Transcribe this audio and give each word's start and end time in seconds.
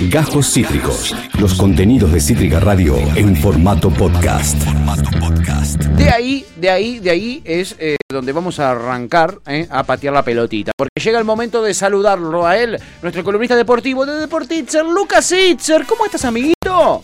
Gajos 0.00 0.52
Cítricos. 0.52 1.14
Los 1.40 1.54
contenidos 1.54 2.12
de 2.12 2.20
Cítrica 2.20 2.60
Radio 2.60 2.98
en 3.14 3.34
formato 3.34 3.88
podcast. 3.88 4.54
De 5.96 6.10
ahí, 6.10 6.44
de 6.56 6.70
ahí, 6.70 6.98
de 6.98 7.10
ahí 7.10 7.42
es 7.44 7.74
eh, 7.78 7.96
donde 8.06 8.32
vamos 8.32 8.60
a 8.60 8.72
arrancar 8.72 9.38
eh, 9.46 9.66
a 9.70 9.84
patear 9.84 10.12
la 10.12 10.22
pelotita. 10.22 10.72
Porque 10.76 11.00
llega 11.02 11.18
el 11.18 11.24
momento 11.24 11.62
de 11.62 11.72
saludarlo 11.72 12.46
a 12.46 12.58
él, 12.58 12.78
nuestro 13.00 13.24
columnista 13.24 13.56
deportivo 13.56 14.04
de 14.04 14.16
Deportitzer, 14.20 14.84
Lucas 14.84 15.32
Itzer. 15.32 15.86
¿Cómo 15.86 16.04
estás, 16.04 16.26
amiguito? 16.26 17.02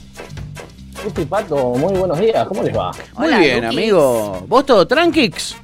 Lupi 1.02 1.24
Pato, 1.24 1.70
muy 1.70 1.94
buenos 1.94 2.20
días, 2.20 2.46
¿cómo 2.46 2.62
les 2.62 2.76
va? 2.76 2.92
Muy 3.16 3.26
Hola, 3.26 3.38
bien, 3.38 3.64
amigo. 3.64 4.44
¿Vos 4.46 4.66
todo 4.66 4.86
tranquix? 4.86 5.56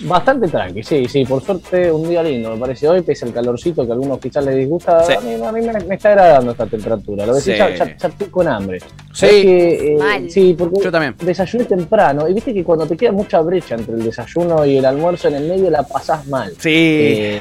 Bastante 0.00 0.48
tranqui, 0.48 0.82
sí, 0.82 1.06
sí, 1.08 1.24
por 1.24 1.42
suerte 1.42 1.90
un 1.90 2.06
día 2.08 2.22
lindo, 2.22 2.50
me 2.50 2.58
parece 2.58 2.86
hoy, 2.86 3.00
pese 3.00 3.24
al 3.24 3.32
calorcito 3.32 3.84
que 3.86 3.92
a 3.92 3.94
algunos 3.94 4.18
quizás 4.18 4.44
les 4.44 4.56
disgusta, 4.56 5.02
Sí. 5.04 5.14
a 5.14 5.20
mí, 5.20 5.34
a 5.42 5.50
mí 5.52 5.60
me, 5.62 5.72
me 5.84 5.94
está 5.94 6.10
agradando 6.10 6.50
esta 6.50 6.66
temperatura, 6.66 7.24
lo 7.24 7.34
que 7.34 7.40
sí, 7.40 7.52
ya, 7.56 7.74
ya- 7.74 7.96
ya 7.96 8.08
estoy 8.08 8.26
con 8.28 8.46
hambre. 8.46 8.80
Sí. 8.80 8.86
¿Sabés 9.14 9.42
que, 9.42 9.94
eh, 9.94 9.96
Mal. 9.98 10.30
sí, 10.30 10.54
porque 10.58 10.80
Yo 10.84 10.92
también. 10.92 11.14
desayuné 11.22 11.64
temprano, 11.64 12.28
y 12.28 12.34
viste 12.34 12.52
que 12.52 12.62
cuando 12.62 12.86
te 12.86 12.94
queda 12.96 13.12
mucha 13.12 13.40
brecha 13.40 13.74
entre 13.76 13.94
el 13.94 14.04
desayuno 14.04 14.66
y 14.66 14.76
el 14.76 14.84
almuerzo, 14.84 15.28
en 15.28 15.36
el 15.36 15.48
medio 15.48 15.70
la 15.70 15.82
pasás 15.82 16.26
mal. 16.26 16.52
Sí. 16.58 16.70
Eh, 16.74 17.40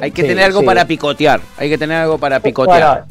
Hay 0.00 0.12
que 0.12 0.22
sí, 0.22 0.28
tener 0.28 0.44
algo 0.44 0.60
sí. 0.60 0.66
para 0.66 0.84
picotear. 0.86 1.40
Hay 1.56 1.68
que 1.68 1.78
tener 1.78 1.96
algo 1.96 2.16
para 2.18 2.38
picotear. 2.38 2.80
Para- 2.80 3.06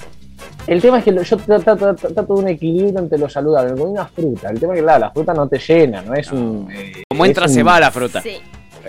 el 0.68 0.82
tema 0.82 1.00
es 1.00 1.04
que 1.04 1.12
yo 1.14 1.38
trato, 1.38 1.76
trato- 1.76 2.08
trato 2.14 2.34
de 2.36 2.40
un 2.42 2.48
equilibrio 2.48 3.00
entre 3.00 3.18
lo 3.18 3.28
saludable, 3.28 3.72
con 3.80 3.90
una 3.92 4.06
fruta. 4.06 4.50
El 4.50 4.60
tema 4.60 4.74
es 4.74 4.80
que 4.80 4.84
claro, 4.84 5.00
la 5.00 5.12
fruta 5.12 5.34
no 5.34 5.48
te 5.50 5.60
llena, 5.60 6.02
no 6.04 6.14
es 6.14 6.32
un. 6.32 6.70
eh, 6.74 7.04
Como 7.10 7.26
entra, 7.26 7.48
se 7.50 7.64
va 7.64 7.80
la 7.82 7.92
fruta. 7.92 8.22
Sí. 8.22 8.38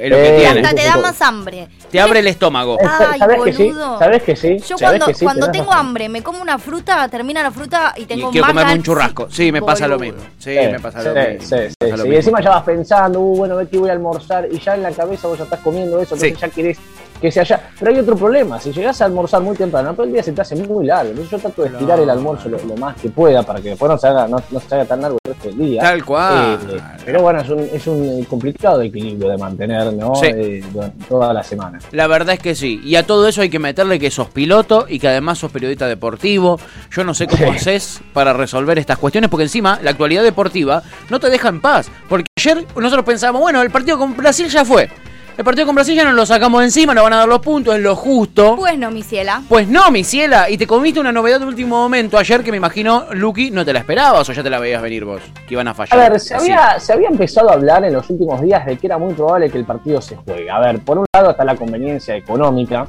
Es 0.00 0.10
lo 0.10 0.16
que 0.16 0.28
Eh, 0.36 0.38
tiene. 0.40 0.60
Hasta 0.60 0.76
te 0.76 0.84
da 0.86 0.96
más 0.98 1.20
hambre. 1.22 1.68
Te 1.90 2.00
abre 2.00 2.20
el 2.20 2.26
estómago. 2.26 2.78
Eh, 2.80 2.84
Ay, 2.86 3.18
¿Sabes 3.18 3.42
que 3.44 3.52
sí? 3.52 3.64
boludo. 3.68 3.98
¿Sabes 3.98 4.22
que 4.22 4.36
sí? 4.36 4.58
Yo 4.58 4.76
¿Sabés 4.78 4.78
cuando, 4.78 5.06
que 5.06 5.14
sí? 5.14 5.24
cuando 5.24 5.50
tengo 5.50 5.70
razón. 5.70 5.86
hambre, 5.86 6.08
me 6.08 6.22
como 6.22 6.40
una 6.42 6.58
fruta, 6.58 7.08
termina 7.08 7.42
la 7.42 7.50
fruta 7.50 7.94
y 7.96 8.02
Y 8.02 8.04
tengo 8.06 8.30
quiero 8.30 8.46
más 8.46 8.52
comerme 8.54 8.74
un 8.74 8.82
churrasco. 8.82 9.28
Sí, 9.30 9.50
me 9.52 9.62
pasa 9.62 9.88
lo 9.88 9.98
boludo. 9.98 10.14
mismo. 10.16 10.30
Sí, 10.38 10.54
Sí, 10.58 10.68
me 10.70 10.80
pasa 10.80 11.00
sí, 11.02 11.08
lo 11.08 11.14
mismo. 11.14 11.40
sí, 11.40 11.56
sí, 11.68 11.96
sí. 12.02 12.08
Y 12.08 12.14
encima 12.16 12.40
ya 12.42 12.50
vas 12.50 12.62
pensando, 12.64 13.20
uh, 13.20 13.36
bueno, 13.36 13.56
ve 13.56 13.66
que 13.68 13.78
voy 13.78 13.88
a 13.88 13.92
almorzar 13.92 14.46
y 14.50 14.58
ya 14.60 14.74
en 14.74 14.82
la 14.82 14.90
cabeza 14.92 15.28
vos 15.28 15.38
ya 15.38 15.44
estás 15.44 15.60
comiendo 15.60 16.00
eso, 16.00 16.14
entonces 16.14 16.38
ya 16.38 16.48
querés 16.48 16.78
que 17.20 17.30
sea 17.30 17.42
allá. 17.42 17.70
Pero 17.78 17.90
hay 17.92 17.98
otro 17.98 18.16
problema, 18.16 18.60
si 18.60 18.72
llegás 18.72 19.00
a 19.02 19.06
almorzar 19.06 19.40
muy 19.42 19.56
temprano, 19.56 19.92
todo 19.94 20.04
el 20.06 20.12
día 20.12 20.22
se 20.22 20.32
te 20.32 20.40
hace 20.40 20.56
muy 20.56 20.86
largo. 20.86 21.10
Entonces 21.10 21.30
yo 21.32 21.38
trato 21.38 21.62
de 21.62 21.68
estirar 21.68 21.98
el 22.00 22.10
almuerzo 22.10 22.48
lo, 22.48 22.58
lo 22.64 22.76
más 22.76 22.96
que 23.00 23.08
pueda 23.08 23.42
para 23.42 23.60
que 23.60 23.70
después 23.70 23.90
no 23.90 23.98
se 23.98 24.06
haga, 24.08 24.28
no, 24.28 24.42
no 24.50 24.60
se 24.60 24.74
haga 24.74 24.84
tan 24.84 25.00
largo 25.02 25.18
el 25.24 25.32
resto 25.32 25.48
del 25.48 25.58
día. 25.58 25.82
Tal 25.82 26.04
cual. 26.04 26.58
Eh, 26.70 26.80
pero 27.04 27.22
bueno, 27.22 27.40
es 27.40 27.48
un, 27.48 27.60
es 27.72 27.86
un 27.86 28.24
complicado 28.24 28.82
equilibrio 28.82 29.30
de 29.30 29.36
mantener, 29.38 29.92
¿no? 29.94 30.14
Sí. 30.14 30.26
Eh, 30.26 30.64
durante 30.72 31.04
toda 31.06 31.32
la 31.32 31.42
semana. 31.42 31.78
La 31.92 32.06
verdad 32.06 32.34
es 32.34 32.40
que 32.40 32.54
sí. 32.54 32.80
Y 32.84 32.96
a 32.96 33.06
todo 33.06 33.26
eso 33.28 33.40
hay 33.42 33.50
que 33.50 33.58
meterle 33.58 33.98
que 33.98 34.10
sos 34.10 34.28
piloto 34.28 34.86
y 34.88 34.98
que 34.98 35.08
además 35.08 35.38
sos 35.38 35.50
periodista 35.50 35.86
deportivo. 35.86 36.58
Yo 36.90 37.04
no 37.04 37.14
sé 37.14 37.26
cómo 37.26 37.38
Sí. 37.38 37.50
haces 37.56 38.00
para 38.12 38.32
resolver 38.32 38.78
estas 38.78 38.98
cuestiones, 38.98 39.30
porque 39.30 39.44
encima 39.44 39.78
la 39.82 39.90
actualidad 39.90 40.22
deportiva 40.22 40.82
no 41.10 41.18
te 41.20 41.30
deja 41.30 41.48
en 41.48 41.60
paz. 41.60 41.90
Porque 42.08 42.26
ayer 42.36 42.64
nosotros 42.76 43.04
pensamos, 43.04 43.40
bueno, 43.40 43.62
el 43.62 43.70
partido 43.70 43.98
con 43.98 44.16
Brasil 44.16 44.48
ya 44.48 44.64
fue. 44.64 44.88
El 45.38 45.44
partido 45.44 45.66
con 45.66 45.76
Brasil 45.76 45.94
ya 45.94 46.02
nos 46.04 46.14
lo 46.14 46.26
sacamos 46.26 46.58
de 46.58 46.64
encima, 46.64 46.92
nos 46.94 47.04
van 47.04 47.12
a 47.12 47.18
dar 47.18 47.28
los 47.28 47.38
puntos, 47.38 47.72
es 47.76 47.80
lo 47.80 47.94
justo. 47.94 48.56
Pues 48.56 48.76
no, 48.76 48.90
mi 48.90 49.04
ciela. 49.04 49.40
Pues 49.48 49.68
no, 49.68 49.88
mi 49.92 50.02
ciela, 50.02 50.50
y 50.50 50.58
te 50.58 50.66
comiste 50.66 50.98
una 50.98 51.12
novedad 51.12 51.38
de 51.38 51.46
último 51.46 51.76
momento 51.76 52.18
ayer 52.18 52.42
que 52.42 52.50
me 52.50 52.56
imagino, 52.56 53.06
Lucky, 53.12 53.52
no 53.52 53.64
te 53.64 53.72
la 53.72 53.78
esperabas 53.78 54.28
o 54.28 54.32
ya 54.32 54.42
te 54.42 54.50
la 54.50 54.58
veías 54.58 54.82
venir 54.82 55.04
vos, 55.04 55.22
que 55.46 55.54
iban 55.54 55.68
a 55.68 55.70
A 55.70 55.74
fallar. 55.74 56.10
ver, 56.10 56.18
se 56.18 56.34
había, 56.34 56.80
se 56.80 56.92
había 56.92 57.08
empezado 57.08 57.50
a 57.50 57.52
hablar 57.52 57.84
en 57.84 57.92
los 57.92 58.10
últimos 58.10 58.42
días 58.42 58.66
de 58.66 58.76
que 58.78 58.88
era 58.88 58.98
muy 58.98 59.14
probable 59.14 59.48
que 59.48 59.58
el 59.58 59.64
partido 59.64 60.00
se 60.02 60.16
juegue. 60.16 60.50
A 60.50 60.58
ver, 60.58 60.80
por 60.80 60.98
un 60.98 61.04
lado 61.14 61.30
está 61.30 61.44
la 61.44 61.54
conveniencia 61.54 62.16
económica. 62.16 62.88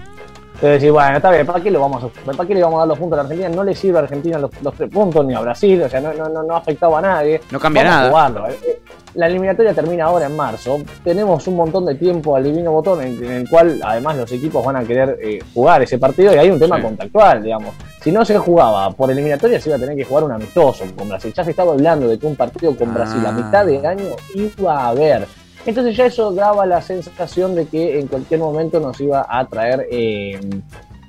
Es 0.62 0.70
decir, 0.70 0.92
bueno, 0.92 1.16
está 1.16 1.32
bien, 1.32 1.46
¿para 1.46 1.62
qué, 1.64 1.72
lo 1.72 1.80
vamos 1.80 2.04
a, 2.04 2.08
¿para 2.34 2.46
qué 2.46 2.54
le 2.54 2.62
vamos 2.62 2.76
a 2.78 2.80
dar 2.80 2.88
los 2.90 3.00
puntos 3.00 3.18
a 3.18 3.24
la 3.24 3.30
Argentina? 3.30 3.50
No 3.56 3.64
le 3.64 3.74
sirve 3.74 3.98
a 3.98 4.02
Argentina 4.02 4.38
los, 4.38 4.52
los 4.62 4.74
tres 4.74 4.90
puntos 4.92 5.26
ni 5.26 5.34
a 5.34 5.40
Brasil, 5.40 5.82
o 5.84 5.88
sea, 5.90 6.02
no, 6.02 6.14
no, 6.14 6.44
no, 6.44 6.54
ha 6.54 6.58
afectado 6.58 6.98
a 6.98 7.02
nadie. 7.02 7.40
No 7.50 7.60
cambia 7.62 7.84
Vamos 7.84 7.96
a 7.96 8.00
nada. 8.00 8.10
jugarlo. 8.10 8.48
Eh, 8.50 8.82
La 9.14 9.28
eliminatoria 9.28 9.74
termina 9.74 10.04
ahora 10.06 10.26
en 10.26 10.36
marzo. 10.36 10.78
Tenemos 11.04 11.48
un 11.48 11.56
montón 11.56 11.86
de 11.86 11.96
tiempo 11.96 12.36
al 12.36 12.44
divino 12.44 12.74
botón 12.74 13.02
en, 13.02 13.24
en 13.24 13.32
el 13.32 13.50
cual 13.50 13.80
además 13.84 14.18
los 14.18 14.32
equipos 14.34 14.64
van 14.66 14.76
a 14.76 14.84
querer 14.84 15.18
eh, 15.22 15.40
jugar 15.54 15.82
ese 15.82 15.98
partido 15.98 16.34
y 16.34 16.38
hay 16.38 16.50
un 16.52 16.60
tema 16.60 16.76
Sí. 16.76 16.84
contactual, 16.84 17.42
digamos. 17.42 17.74
Si 18.02 18.12
no 18.12 18.24
se 18.26 18.38
jugaba 18.38 18.92
por 18.92 19.10
eliminatoria 19.10 19.60
se 19.60 19.70
iba 19.70 19.78
a 19.78 19.80
tener 19.80 19.96
que 19.96 20.04
jugar 20.06 20.26
un 20.26 20.32
amistoso 20.34 20.84
con 20.96 21.08
Brasil. 21.10 21.34
Ya 21.36 21.44
se 21.44 21.52
estaba 21.52 21.72
hablando 21.72 22.08
de 22.08 22.20
que 22.20 22.28
un 22.28 22.36
partido 22.36 22.76
con 22.76 22.94
Brasil 22.94 23.26
a 23.26 23.30
Ah. 23.30 23.32
mitad 23.32 23.66
de 23.66 23.86
año 23.88 24.06
iba 24.36 24.78
a 24.78 24.88
haber. 24.90 25.26
Entonces 25.70 25.96
ya 25.96 26.08
eso 26.08 26.32
daba 26.32 26.66
la 26.66 26.82
sensación 26.82 27.54
de 27.54 27.68
que 27.68 28.00
en 28.00 28.08
cualquier 28.08 28.40
momento 28.40 28.80
nos 28.80 29.00
iba 29.00 29.24
a 29.30 29.46
traer 29.46 29.86
eh, 29.92 30.40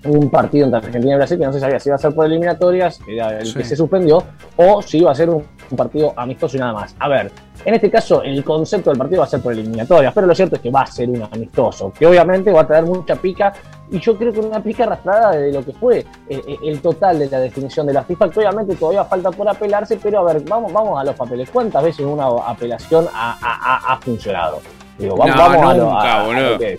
un 0.05 0.29
partido 0.29 0.67
entre 0.67 0.81
Argentina 0.81 1.15
y 1.15 1.17
Brasil 1.17 1.39
que 1.39 1.47
no 1.47 1.53
se 1.55 1.61
sabía 1.61 1.81
si 1.81 1.89
iba 1.89 1.97
a 1.97 1.99
ser 1.99 2.15
por 2.15 2.27
eliminatorias, 2.27 2.99
que 2.99 3.17
era 3.17 3.39
el 3.39 3.47
Sí. 3.47 3.55
que 3.55 3.65
se 3.65 3.75
suspendió, 3.75 4.23
o 4.57 4.83
si 4.83 4.99
iba 4.99 5.13
a 5.13 5.15
ser 5.15 5.31
un, 5.31 5.43
un 5.71 5.77
partido 5.79 6.13
amistoso 6.15 6.59
y 6.59 6.61
nada 6.61 6.75
más. 6.75 6.95
A 6.99 7.09
ver, 7.09 7.33
en 7.65 7.73
este 7.73 7.91
caso 7.91 8.23
el 8.23 8.45
concepto 8.45 8.91
del 8.91 8.99
partido 8.99 9.21
va 9.21 9.25
a 9.27 9.31
ser 9.31 9.41
por 9.41 9.55
eliminatorias, 9.55 10.13
pero 10.13 10.27
lo 10.27 10.35
cierto 10.35 10.57
es 10.57 10.61
que 10.61 10.71
va 10.71 10.83
a 10.83 10.87
ser 10.87 11.09
un 11.09 11.23
amistoso, 11.23 11.91
que 11.99 12.07
obviamente 12.07 12.53
va 12.53 12.61
a 12.61 12.67
traer 12.67 12.85
mucha 12.85 13.17
pica, 13.17 13.55
y 13.91 13.99
yo 14.01 14.17
creo 14.17 14.33
que 14.33 14.41
una 14.41 14.63
pica 14.63 14.85
arrastrada 14.85 15.33
de 15.33 15.53
lo 15.53 15.65
que 15.65 15.73
fue 15.73 15.99
eh, 15.99 16.07
eh, 16.29 16.57
el 16.65 16.81
total 16.81 17.19
de 17.19 17.29
la 17.29 17.41
definición 17.41 17.87
de 17.87 17.93
la 17.93 18.05
FIFA, 18.05 18.31
que 18.31 18.41
obviamente 18.41 18.75
todavía 18.77 19.05
falta 19.05 19.31
por 19.31 19.49
apelarse, 19.49 19.99
pero 20.03 20.21
a 20.21 20.33
ver, 20.33 20.43
vamos, 20.49 20.73
vamos 20.73 21.01
a 21.01 21.05
los 21.05 21.15
papeles. 21.15 21.51
¿Cuántas 21.51 21.83
veces 21.83 22.07
una 22.07 22.27
apelación 22.47 23.07
ha, 23.13 23.37
ha- 23.41 23.93
ha- 23.93 23.97
funcionado? 24.01 24.61
Digo, 24.99 25.17
vamos, 25.17 25.35
No, 25.37 25.43
vamos 25.43 25.63
a 25.71 25.75
lo- 25.75 25.85
nunca, 25.85 26.13
a- 26.15 26.21
a 26.25 26.41
lo 26.53 26.59
que. 26.59 26.79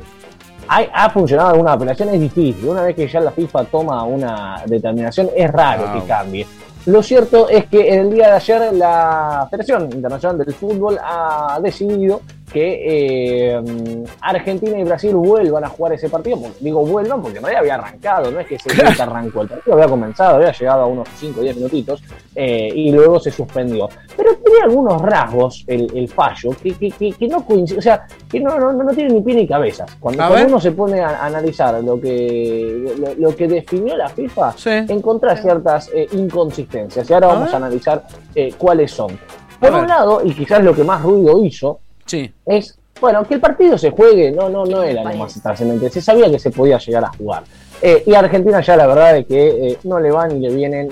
Ha, 0.67 0.79
ha 0.93 1.09
funcionado 1.09 1.49
alguna 1.49 1.73
apelación, 1.73 2.09
es 2.09 2.19
difícil. 2.21 2.69
Una 2.69 2.83
vez 2.83 2.95
que 2.95 3.07
ya 3.07 3.19
la 3.19 3.31
FIFA 3.31 3.65
toma 3.65 4.03
una 4.03 4.61
determinación, 4.67 5.29
es 5.35 5.51
raro 5.51 5.83
Wow. 5.87 6.01
que 6.01 6.07
cambie. 6.07 6.47
Lo 6.85 7.03
cierto 7.03 7.49
es 7.49 7.65
que 7.65 7.93
en 7.93 7.99
el 7.99 8.11
día 8.11 8.27
de 8.27 8.33
ayer 8.33 8.73
la 8.73 9.47
Federación 9.51 9.89
Internacional 9.91 10.37
del 10.37 10.53
Fútbol 10.53 10.97
ha 11.03 11.59
decidido 11.61 12.21
que 12.51 12.81
eh, 13.55 14.03
Argentina 14.21 14.77
y 14.77 14.83
Brasil 14.83 15.15
vuelvan 15.15 15.63
a 15.63 15.69
jugar 15.69 15.93
ese 15.93 16.09
partido. 16.09 16.37
Porque- 16.41 16.57
Digo 16.59 16.85
vuelvan 16.85 17.21
porque 17.21 17.39
no 17.39 17.47
había 17.47 17.75
arrancado, 17.75 18.29
no 18.31 18.39
es 18.39 18.47
que 18.47 18.59
se 18.59 18.69
arrancó 19.01 19.41
el 19.41 19.47
partido, 19.49 19.73
había 19.75 19.87
comenzado, 19.87 20.35
había 20.37 20.51
llegado 20.51 20.81
a 20.83 20.85
unos 20.85 21.07
5 21.17 21.39
o 21.39 21.43
10 21.43 21.55
minutitos 21.57 22.03
eh, 22.35 22.69
y 22.73 22.91
luego 22.91 23.19
se 23.19 23.31
suspendió. 23.31 23.89
Pero 24.17 24.35
tiene 24.43 24.61
algunos 24.63 25.01
rasgos 25.01 25.63
el, 25.67 25.89
el 25.97 26.07
fallo 26.09 26.51
que, 26.61 26.73
que, 26.73 26.91
que- 26.91 27.11
que 27.13 27.27
no 27.27 27.45
coinciden, 27.45 27.79
o 27.79 27.81
sea, 27.81 28.05
que 28.29 28.39
no, 28.39 28.59
no, 28.59 28.71
no 28.73 28.93
tiene 28.93 29.13
ni 29.13 29.21
pie 29.21 29.35
ni 29.35 29.47
cabeza. 29.47 29.85
Cuando, 29.99 30.23
uno 30.47 30.59
se 30.59 30.71
pone 30.71 30.99
a 31.01 31.25
analizar 31.25 31.81
lo 31.83 31.99
que, 31.99 32.93
lo, 32.99 33.13
lo 33.29 33.35
que 33.35 33.47
definió 33.47 33.95
la 33.95 34.09
FIFA, 34.09 34.53
Sí. 34.57 34.69
encontrar 34.89 35.37
ciertas 35.41 35.89
eh, 35.93 36.07
inconsistencias. 36.13 37.09
Y 37.09 37.13
ahora 37.13 37.27
A 37.27 37.33
vamos 37.33 37.45
ver. 37.47 37.53
a 37.53 37.57
analizar 37.57 38.03
eh, 38.35 38.53
cuáles 38.57 38.91
son. 38.91 39.17
Por 39.59 39.69
A 39.69 39.71
ver. 39.71 39.81
un 39.83 39.87
lado, 39.87 40.21
y 40.23 40.33
quizás 40.33 40.63
lo 40.63 40.73
que 40.75 40.83
más 40.83 41.01
ruido 41.03 41.43
hizo, 41.43 41.79
Sí. 42.11 42.31
es, 42.45 42.77
bueno, 42.99 43.23
que 43.23 43.35
el 43.35 43.39
partido 43.39 43.77
se 43.77 43.89
juegue, 43.91 44.31
no, 44.31 44.49
no, 44.49 44.65
no 44.65 44.83
era 44.83 45.03
lo 45.03 45.15
más 45.15 45.41
trascendente, 45.41 45.89
se 45.89 46.01
sabía 46.01 46.29
que 46.29 46.37
se 46.39 46.51
podía 46.51 46.77
llegar 46.77 47.05
a 47.05 47.09
jugar. 47.17 47.43
Eh, 47.81 48.03
y 48.05 48.13
a 48.13 48.19
Argentina 48.19 48.61
ya 48.61 48.75
la 48.77 48.85
verdad 48.85 49.17
es 49.17 49.25
que 49.25 49.47
eh, 49.71 49.77
no 49.85 49.99
le 49.99 50.11
van 50.11 50.37
y 50.37 50.39
le 50.47 50.53
vienen 50.53 50.89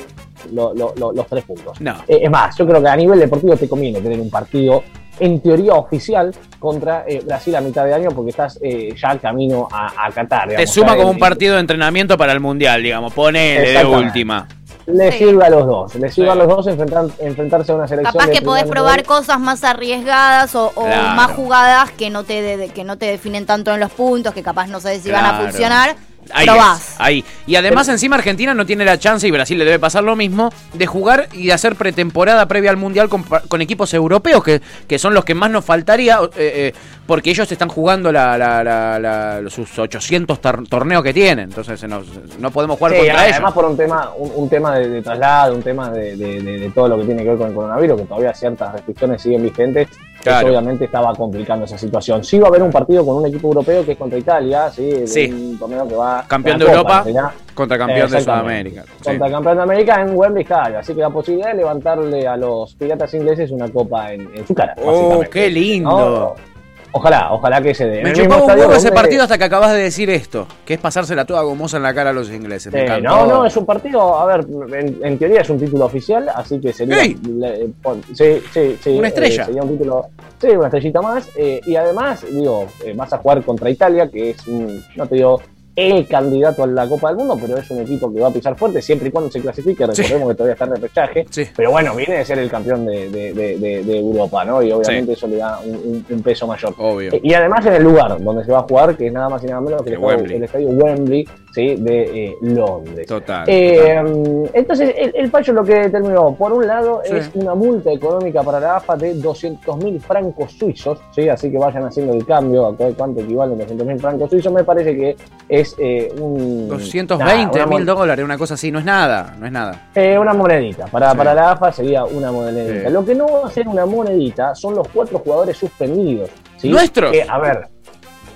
lo- 0.53 0.73
lo- 0.73 0.93
lo- 0.97 1.11
los 1.11 1.27
tres 1.27 1.43
puntos. 1.43 1.79
No. 1.81 1.95
Eh, 2.07 2.21
es 2.23 2.29
más, 2.31 2.57
yo 2.57 2.65
creo 2.65 2.81
que 2.81 2.87
a 2.87 2.95
nivel 2.95 3.19
deportivo 3.19 3.55
te 3.55 3.67
conviene 3.69 4.01
tener 4.01 4.19
un 4.19 4.29
partido 4.31 4.83
en 5.19 5.39
teoría 5.41 5.73
oficial 5.73 6.33
contra 6.59 7.03
eh, 7.05 7.21
Brasil 7.25 7.53
a 7.55 7.61
mitad 7.61 7.85
de 7.85 7.93
año 7.93 8.09
porque 8.09 8.29
estás 8.31 8.57
eh, 8.63 8.95
ya 8.99 9.17
camino 9.19 9.67
a, 9.71 10.07
a 10.07 10.11
Qatar. 10.11 10.47
Te 10.55 10.65
suma 10.65 10.95
como 10.95 11.09
un 11.11 11.19
partido 11.19 11.55
de 11.55 11.59
entrenamiento 11.61 12.17
para 12.17 12.31
el 12.31 12.39
mundial, 12.39 12.81
digamos. 12.81 13.13
Ponele 13.13 13.71
de 13.77 13.85
última. 13.85 14.47
Le 14.91 15.11
Sí. 15.11 15.17
sirve 15.19 15.45
a 15.45 15.49
los 15.49 15.65
dos, 15.67 15.95
le 15.95 16.11
sirve 16.11 16.27
Sí. 16.27 16.31
a 16.31 16.35
los 16.35 16.47
dos 16.47 16.67
enfrentar- 16.67 17.09
enfrentarse 17.19 17.71
a 17.71 17.75
una 17.75 17.87
selección. 17.87 18.11
Capaz 18.13 18.27
de 18.27 18.33
que 18.33 18.41
podés 18.41 18.65
probar 18.65 18.93
nivel. 18.97 19.05
cosas 19.05 19.39
más 19.39 19.63
arriesgadas 19.63 20.55
o, 20.55 20.71
o 20.75 20.83
Claro. 20.85 21.15
más 21.15 21.31
jugadas 21.31 21.91
que 21.91 22.09
no 22.09 22.23
te 22.23 22.41
de- 22.41 22.69
que 22.69 22.83
no 22.83 22.97
te 22.97 23.05
definen 23.05 23.45
tanto 23.45 23.73
en 23.73 23.79
los 23.79 23.91
puntos, 23.91 24.33
que 24.33 24.41
capaz 24.43 24.67
no 24.67 24.79
sabes 24.79 25.01
si 25.03 25.11
van 25.11 25.25
a 25.25 25.39
funcionar. 25.41 25.95
Ahí 26.31 26.45
probás. 26.45 26.79
es, 26.91 26.95
ahí. 26.99 27.25
Y 27.47 27.55
además 27.55 27.87
encima 27.89 28.15
Argentina 28.15 28.53
no 28.53 28.65
tiene 28.65 28.85
la 28.85 28.99
chance, 28.99 29.27
y 29.27 29.31
Brasil 29.31 29.57
le 29.57 29.65
debe 29.65 29.79
pasar 29.79 30.03
lo 30.03 30.15
mismo, 30.15 30.51
de 30.73 30.85
jugar 30.85 31.27
y 31.33 31.47
de 31.47 31.53
hacer 31.53 31.75
pretemporada 31.75 32.45
previa 32.47 32.69
al 32.69 32.77
Mundial 32.77 33.09
con, 33.09 33.61
equipos 33.61 33.93
europeos, 33.93 34.43
que, 34.43 34.61
que 34.87 34.99
son 34.99 35.13
los 35.13 35.25
que 35.25 35.33
más 35.33 35.49
nos 35.49 35.65
faltaría, 35.65 36.19
eh, 36.35 36.71
eh, 36.71 36.73
porque 37.07 37.31
ellos 37.31 37.51
están 37.51 37.69
jugando 37.69 38.11
la, 38.11 38.37
la- 38.37 38.63
la- 38.63 38.99
la- 38.99 39.49
sus 39.49 39.77
800 39.79 40.39
tor- 40.39 40.67
torneos 40.69 41.01
que 41.03 41.13
tienen, 41.13 41.45
entonces 41.49 41.81
nos- 41.89 42.05
no 42.39 42.51
podemos 42.51 42.77
jugar 42.77 42.93
Sí, 42.93 42.97
contra 42.99 43.21
además 43.21 43.39
ellos. 43.39 43.53
por 43.53 43.65
un 43.65 43.77
tema, 43.77 44.11
un, 44.15 44.31
un 44.35 44.49
tema 44.49 44.75
de, 44.77 44.89
de 44.89 45.01
traslado, 45.01 45.55
un 45.55 45.63
tema 45.63 45.89
de- 45.89 46.15
de 46.15 46.71
todo 46.75 46.87
lo 46.89 46.97
que 46.99 47.05
tiene 47.05 47.23
que 47.23 47.29
ver 47.29 47.37
con 47.39 47.47
el 47.49 47.55
coronavirus, 47.55 48.01
que 48.01 48.05
todavía 48.07 48.33
ciertas 48.35 48.71
restricciones 48.73 49.21
siguen 49.21 49.41
vigentes, 49.43 49.87
Claro. 50.21 50.39
eso 50.39 50.47
obviamente 50.49 50.85
estaba 50.85 51.13
complicando 51.13 51.65
esa 51.65 51.77
situación. 51.77 52.23
Sí 52.23 52.39
va 52.39 52.47
a 52.47 52.49
haber 52.49 52.63
un 52.63 52.71
partido 52.71 53.05
con 53.05 53.17
un 53.17 53.25
equipo 53.27 53.47
europeo 53.47 53.85
que 53.85 53.93
es 53.93 53.97
contra 53.97 54.19
Italia, 54.19 54.69
sí, 54.69 55.29
un 55.31 55.57
torneo 55.57 55.87
que 55.87 55.95
va 55.95 56.25
Campeón 56.27 56.59
de 56.59 56.65
Copa, 56.65 57.03
Europa 57.05 57.33
contra 57.53 57.77
campeón 57.77 58.11
de. 58.11 58.21
Sudamérica. 58.21 58.83
Contra 59.03 59.29
campeón 59.29 59.57
de 59.57 59.63
América 59.63 60.01
en 60.01 60.15
Wembley 60.15 60.43
Stadium, 60.43 60.79
así 60.79 60.93
que 60.93 61.01
la 61.01 61.09
posibilidad 61.09 61.51
de 61.51 61.57
levantarle 61.57 62.27
a 62.27 62.37
los 62.37 62.73
piratas 62.75 63.13
ingleses 63.13 63.51
una 63.51 63.67
copa 63.69 64.13
en, 64.13 64.29
en 64.35 64.47
su 64.47 64.53
cara. 64.53 64.75
Oh, 64.83 65.21
qué 65.31 65.49
lindo. 65.49 65.89
¿No? 65.89 66.48
Ojalá, 66.91 67.31
ojalá 67.33 67.61
que 67.61 67.73
se 67.75 67.85
dé. 67.85 68.01
Me 68.03 68.13
chupaba 68.13 68.43
un 68.45 68.51
huevo 68.59 68.73
ese 68.73 68.91
partido 68.91 69.23
hasta 69.23 69.37
que 69.37 69.43
acabas 69.43 69.73
de 69.73 69.79
decir 69.79 70.09
esto, 70.09 70.47
que 70.65 70.73
es 70.73 70.79
pasársela 70.79 71.23
toda 71.25 71.41
gomosa 71.43 71.77
en 71.77 71.83
la 71.83 71.93
cara 71.93 72.09
a 72.09 72.13
los 72.13 72.29
ingleses. 72.31 72.73
Me 72.73 72.85
Eh, 72.85 73.01
no, 73.01 73.25
no, 73.27 73.45
es 73.45 73.55
un 73.57 73.65
partido, 73.65 74.19
a 74.19 74.25
ver, 74.25 74.45
en, 74.73 74.97
en 75.03 75.17
teoría 75.19 75.41
es 75.41 75.49
un 75.49 75.59
título 75.59 75.85
oficial, 75.85 76.29
así 76.33 76.59
que 76.59 76.73
sería... 76.73 77.01
¡Ey! 77.03 77.17
le- 77.27 77.67
pon- 77.81 78.01
sí, 78.13 78.41
sí, 78.53 78.77
sí. 78.81 78.89
Una 78.97 79.07
eh, 79.07 79.09
estrella. 79.09 79.45
sería 79.45 79.61
un 79.61 79.69
título, 79.77 80.07
sí, 80.41 80.47
una 80.47 80.65
estrellita 80.67 81.01
más. 81.01 81.29
eh, 81.35 81.61
y 81.65 81.75
además, 81.75 82.25
digo, 82.29 82.67
eh, 82.83 82.93
vas 82.95 83.13
a 83.13 83.17
jugar 83.19 83.43
contra 83.43 83.69
Italia, 83.69 84.09
que 84.09 84.31
es 84.31 84.47
un, 84.47 84.83
no 84.95 85.05
te 85.07 85.15
digo 85.15 85.39
el 85.75 86.07
candidato 86.07 86.63
a 86.63 86.67
la 86.67 86.87
Copa 86.87 87.07
del 87.09 87.17
Mundo, 87.17 87.37
pero 87.39 87.57
es 87.57 87.69
un 87.71 87.79
equipo 87.79 88.11
que 88.13 88.19
va 88.19 88.27
a 88.27 88.31
pisar 88.31 88.55
fuerte 88.57 88.81
siempre 88.81 89.07
y 89.07 89.11
cuando 89.11 89.31
se 89.31 89.39
clasifique. 89.41 89.85
Sí. 89.93 90.01
Recordemos 90.03 90.29
que 90.29 90.35
todavía 90.35 90.53
está 90.53 90.65
en 90.65 90.71
repechaje. 90.75 91.25
Sí. 91.29 91.43
Pero 91.55 91.71
bueno, 91.71 91.95
viene 91.95 92.17
de 92.17 92.25
ser 92.25 92.39
el 92.39 92.49
campeón 92.49 92.85
de, 92.85 93.09
de- 93.09 93.33
de- 93.33 93.57
de- 93.57 93.83
de 93.83 93.99
Europa, 93.99 94.43
¿no? 94.45 94.61
Y 94.61 94.71
obviamente 94.71 95.13
eso 95.13 95.27
le 95.27 95.37
da 95.37 95.59
un, 95.59 96.21
peso 96.23 96.45
mayor. 96.47 96.73
Obvio. 96.77 97.13
Eh, 97.13 97.21
Y 97.23 97.33
además 97.33 97.65
en 97.65 97.73
el 97.73 97.83
lugar 97.83 98.21
donde 98.21 98.43
se 98.43 98.51
va 98.51 98.59
a 98.59 98.63
jugar, 98.63 98.97
que 98.97 99.07
es 99.07 99.13
nada 99.13 99.29
más 99.29 99.41
y 99.43 99.47
nada 99.47 99.61
menos 99.61 99.81
que 99.83 99.89
el, 99.89 99.95
estadio, 99.95 100.07
Wembley. 100.17 100.35
el 100.37 100.43
estadio 100.43 100.69
Wembley 100.69 101.27
¿sí? 101.53 101.75
de 101.77 102.25
eh, 102.25 102.35
Londres. 102.41 103.07
Total. 103.07 103.45
Eh, 103.47 104.49
entonces, 104.53 104.93
el, 104.97 105.13
el 105.15 105.29
fallo 105.29 105.53
lo 105.53 105.63
que 105.63 105.75
determinó, 105.75 106.33
por 106.35 106.51
un 106.51 106.67
lado, 106.67 107.01
es 107.03 107.29
una 107.35 107.55
multa 107.55 107.91
económica 107.91 108.43
para 108.43 108.59
la 108.59 108.75
AFA 108.77 108.97
de 108.97 109.15
200.000 109.15 109.99
francos 110.01 110.51
suizos, 110.53 110.99
¿sí? 111.11 111.29
así 111.29 111.49
que 111.51 111.57
vayan 111.57 111.85
haciendo 111.85 112.13
el 112.13 112.25
cambio, 112.25 112.67
a 112.67 112.75
cuánto 112.75 113.21
equivalen 113.21 113.57
200.000 113.59 113.99
francos 113.99 114.29
suizos, 114.29 114.51
me 114.51 114.63
parece 114.63 114.95
que 114.95 115.15
es 115.47 115.68
eh, 115.77 116.11
un... 116.19 116.67
nada, 116.67 116.77
220 116.77 117.57
una 117.57 117.65
mil 117.67 117.85
dólares, 117.85 118.25
una 118.25 118.37
cosa 118.37 118.53
así, 118.55 118.71
no 118.71 118.79
es 118.79 118.85
nada, 118.85 119.35
no 119.39 119.45
es 119.45 119.51
nada. 119.51 119.89
eh, 119.95 120.17
una 120.17 120.33
monedita. 120.33 120.85
Para, 120.87 121.11
Sí. 121.11 121.17
para 121.17 121.33
la 121.33 121.51
AFA 121.51 121.71
sería 121.71 122.03
una 122.05 122.31
monedita. 122.31 122.87
Sí. 122.87 122.93
Lo 122.93 123.05
que 123.05 123.15
no 123.15 123.25
va 123.41 123.47
a 123.47 123.51
ser 123.51 123.67
una 123.67 123.85
monedita 123.85 124.55
son 124.55 124.75
los 124.75 124.87
cuatro 124.87 125.19
jugadores 125.19 125.57
suspendidos. 125.57 126.29
¿sí? 126.57 126.69
¿Nuestros? 126.69 127.11
Que, 127.11 127.23
a 127.27 127.37
ver, 127.39 127.67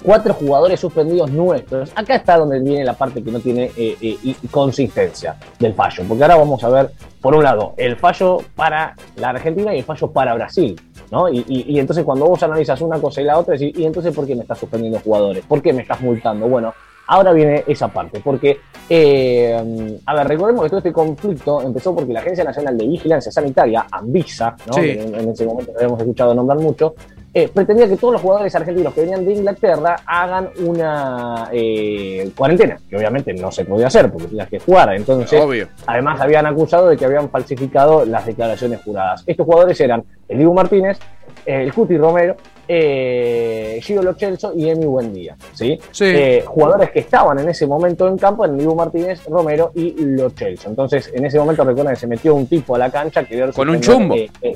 cuatro 0.03 0.33
jugadores 0.33 0.79
suspendidos 0.79 1.31
nuestros. 1.31 1.91
Acá 1.95 2.15
está 2.15 2.37
donde 2.37 2.59
viene 2.59 2.83
la 2.83 2.93
parte 2.93 3.23
que 3.23 3.31
no 3.31 3.39
tiene 3.39 3.71
eh, 3.77 3.97
eh, 4.01 4.35
consistencia 4.51 5.35
del 5.59 5.73
fallo. 5.73 6.03
Porque 6.07 6.23
ahora 6.23 6.35
vamos 6.37 6.63
a 6.63 6.69
ver, 6.69 6.91
por 7.21 7.35
un 7.35 7.43
lado, 7.43 7.73
el 7.77 7.95
fallo 7.97 8.39
para 8.55 8.95
la 9.15 9.29
Argentina 9.29 9.73
y 9.73 9.79
el 9.79 9.83
fallo 9.85 10.11
para 10.11 10.33
Brasil. 10.35 10.79
¿no? 11.11 11.29
Y, 11.29 11.45
y- 11.47 11.65
y 11.75 11.79
entonces 11.79 12.03
cuando 12.03 12.25
vos 12.25 12.41
analizas 12.41 12.81
una 12.81 12.99
cosa 12.99 13.21
y 13.21 13.25
la 13.25 13.37
otra, 13.37 13.53
decís, 13.55 13.77
¿y 13.77 13.85
entonces 13.85 14.13
por 14.15 14.25
qué 14.25 14.35
me 14.35 14.41
estás 14.41 14.57
suspendiendo 14.57 14.99
jugadores? 14.99 15.45
¿Por 15.45 15.61
qué 15.61 15.71
me 15.71 15.83
estás 15.83 16.01
multando? 16.01 16.47
Bueno, 16.47 16.73
ahora 17.07 17.33
viene 17.33 17.63
esa 17.67 17.87
parte. 17.87 18.21
Porque, 18.23 18.59
eh, 18.89 19.99
a 20.05 20.15
ver, 20.15 20.27
recordemos 20.27 20.63
que 20.63 20.69
todo 20.69 20.79
este 20.79 20.93
conflicto 20.93 21.61
empezó 21.61 21.95
porque 21.95 22.13
la 22.13 22.19
Agencia 22.19 22.43
Nacional 22.43 22.77
de 22.77 22.87
Vigilancia 22.87 23.31
Sanitaria, 23.31 23.85
ANVISA, 23.91 24.55
¿no? 24.67 24.73
Sí. 24.73 24.89
en, 24.91 25.15
en 25.15 25.29
ese 25.29 25.45
momento 25.45 25.71
lo 25.71 25.77
habíamos 25.79 25.99
escuchado 25.99 26.33
nombrar 26.33 26.59
mucho, 26.59 26.95
eh, 27.35 27.49
pretendía 27.51 27.87
que 27.87 27.97
todos 27.97 28.13
los 28.13 28.21
jugadores 28.21 28.53
argentinos 28.53 28.93
que 28.93 29.01
venían 29.01 29.25
de 29.25 29.33
Inglaterra 29.33 29.95
hagan 30.05 30.49
una 30.59 31.49
eh, 31.51 32.29
cuarentena, 32.35 32.77
que 32.87 32.95
obviamente 32.95 33.33
no 33.33 33.51
se 33.51 33.65
podía 33.65 33.87
hacer 33.87 34.11
porque 34.11 34.27
tenías 34.27 34.47
que 34.49 34.59
jugar. 34.59 34.93
Entonces, 34.93 35.41
Obvio. 35.41 35.67
además 35.87 36.21
habían 36.21 36.45
acusado 36.45 36.89
de 36.89 36.97
que 36.97 37.05
habían 37.05 37.31
falsificado 37.31 38.05
las 38.05 38.27
declaraciones 38.27 38.81
juradas. 38.83 39.23
Estos 39.25 39.47
jugadores 39.47 39.81
eran 39.81 40.03
el 40.29 40.37
Dibu 40.37 40.53
Martínez, 40.53 40.99
eh, 41.47 41.63
el 41.63 41.73
Cuti 41.73 41.97
Romero, 41.97 42.35
eh, 42.67 43.79
Gio 43.81 44.01
Lo 44.01 44.13
Celso 44.13 44.53
y 44.55 44.69
Emi 44.69 44.85
Buendía. 44.85 45.35
¿sí? 45.53 45.79
Sí. 45.91 46.05
Eh, 46.05 46.43
jugadores 46.45 46.91
que 46.91 46.99
estaban 46.99 47.39
en 47.39 47.49
ese 47.49 47.67
momento 47.67 48.07
en 48.07 48.17
campo 48.17 48.45
eran 48.45 48.57
Dibu 48.57 48.75
Martínez, 48.75 49.23
Romero 49.27 49.71
y 49.75 49.93
Lo 49.99 50.29
Celso. 50.29 50.69
Entonces, 50.69 51.11
en 51.13 51.25
ese 51.25 51.39
momento 51.39 51.63
recuerden 51.63 51.93
que 51.93 51.99
se 51.99 52.07
metió 52.07 52.35
un 52.35 52.47
tipo 52.47 52.75
a 52.75 52.79
la 52.79 52.89
cancha 52.89 53.23
que 53.23 53.51
Con 53.51 53.69
un 53.69 53.79
chumbo. 53.79 54.15
eh, 54.15 54.29
eh, 54.41 54.55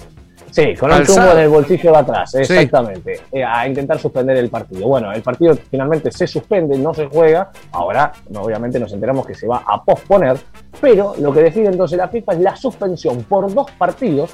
Sí, 0.49 0.73
con 0.75 0.91
un 0.91 1.03
chumbo 1.03 1.31
en 1.33 1.39
el 1.39 1.49
bolsillo 1.49 1.91
de 1.91 1.97
atrás, 1.97 2.33
exactamente, 2.35 3.19
a 3.45 3.67
intentar 3.67 3.99
suspender 3.99 4.37
el 4.37 4.49
partido. 4.49 4.87
Bueno, 4.87 5.11
el 5.11 5.21
partido 5.21 5.55
finalmente 5.69 6.09
se 6.09 6.25
suspende, 6.25 6.77
no 6.77 6.93
se 6.93 7.05
juega, 7.07 7.51
ahora 7.73 8.13
obviamente 8.33 8.79
nos 8.79 8.91
enteramos 8.93 9.27
que 9.27 9.35
se 9.35 9.45
va 9.45 9.63
a 9.67 9.83
posponer, 9.83 10.37
pero 10.79 11.13
lo 11.19 11.33
que 11.33 11.41
decide 11.41 11.67
entonces 11.67 11.97
la 11.97 12.07
FIFA 12.07 12.33
es 12.33 12.39
la 12.39 12.55
suspensión 12.55 13.23
por 13.23 13.53
dos 13.53 13.69
partidos, 13.71 14.31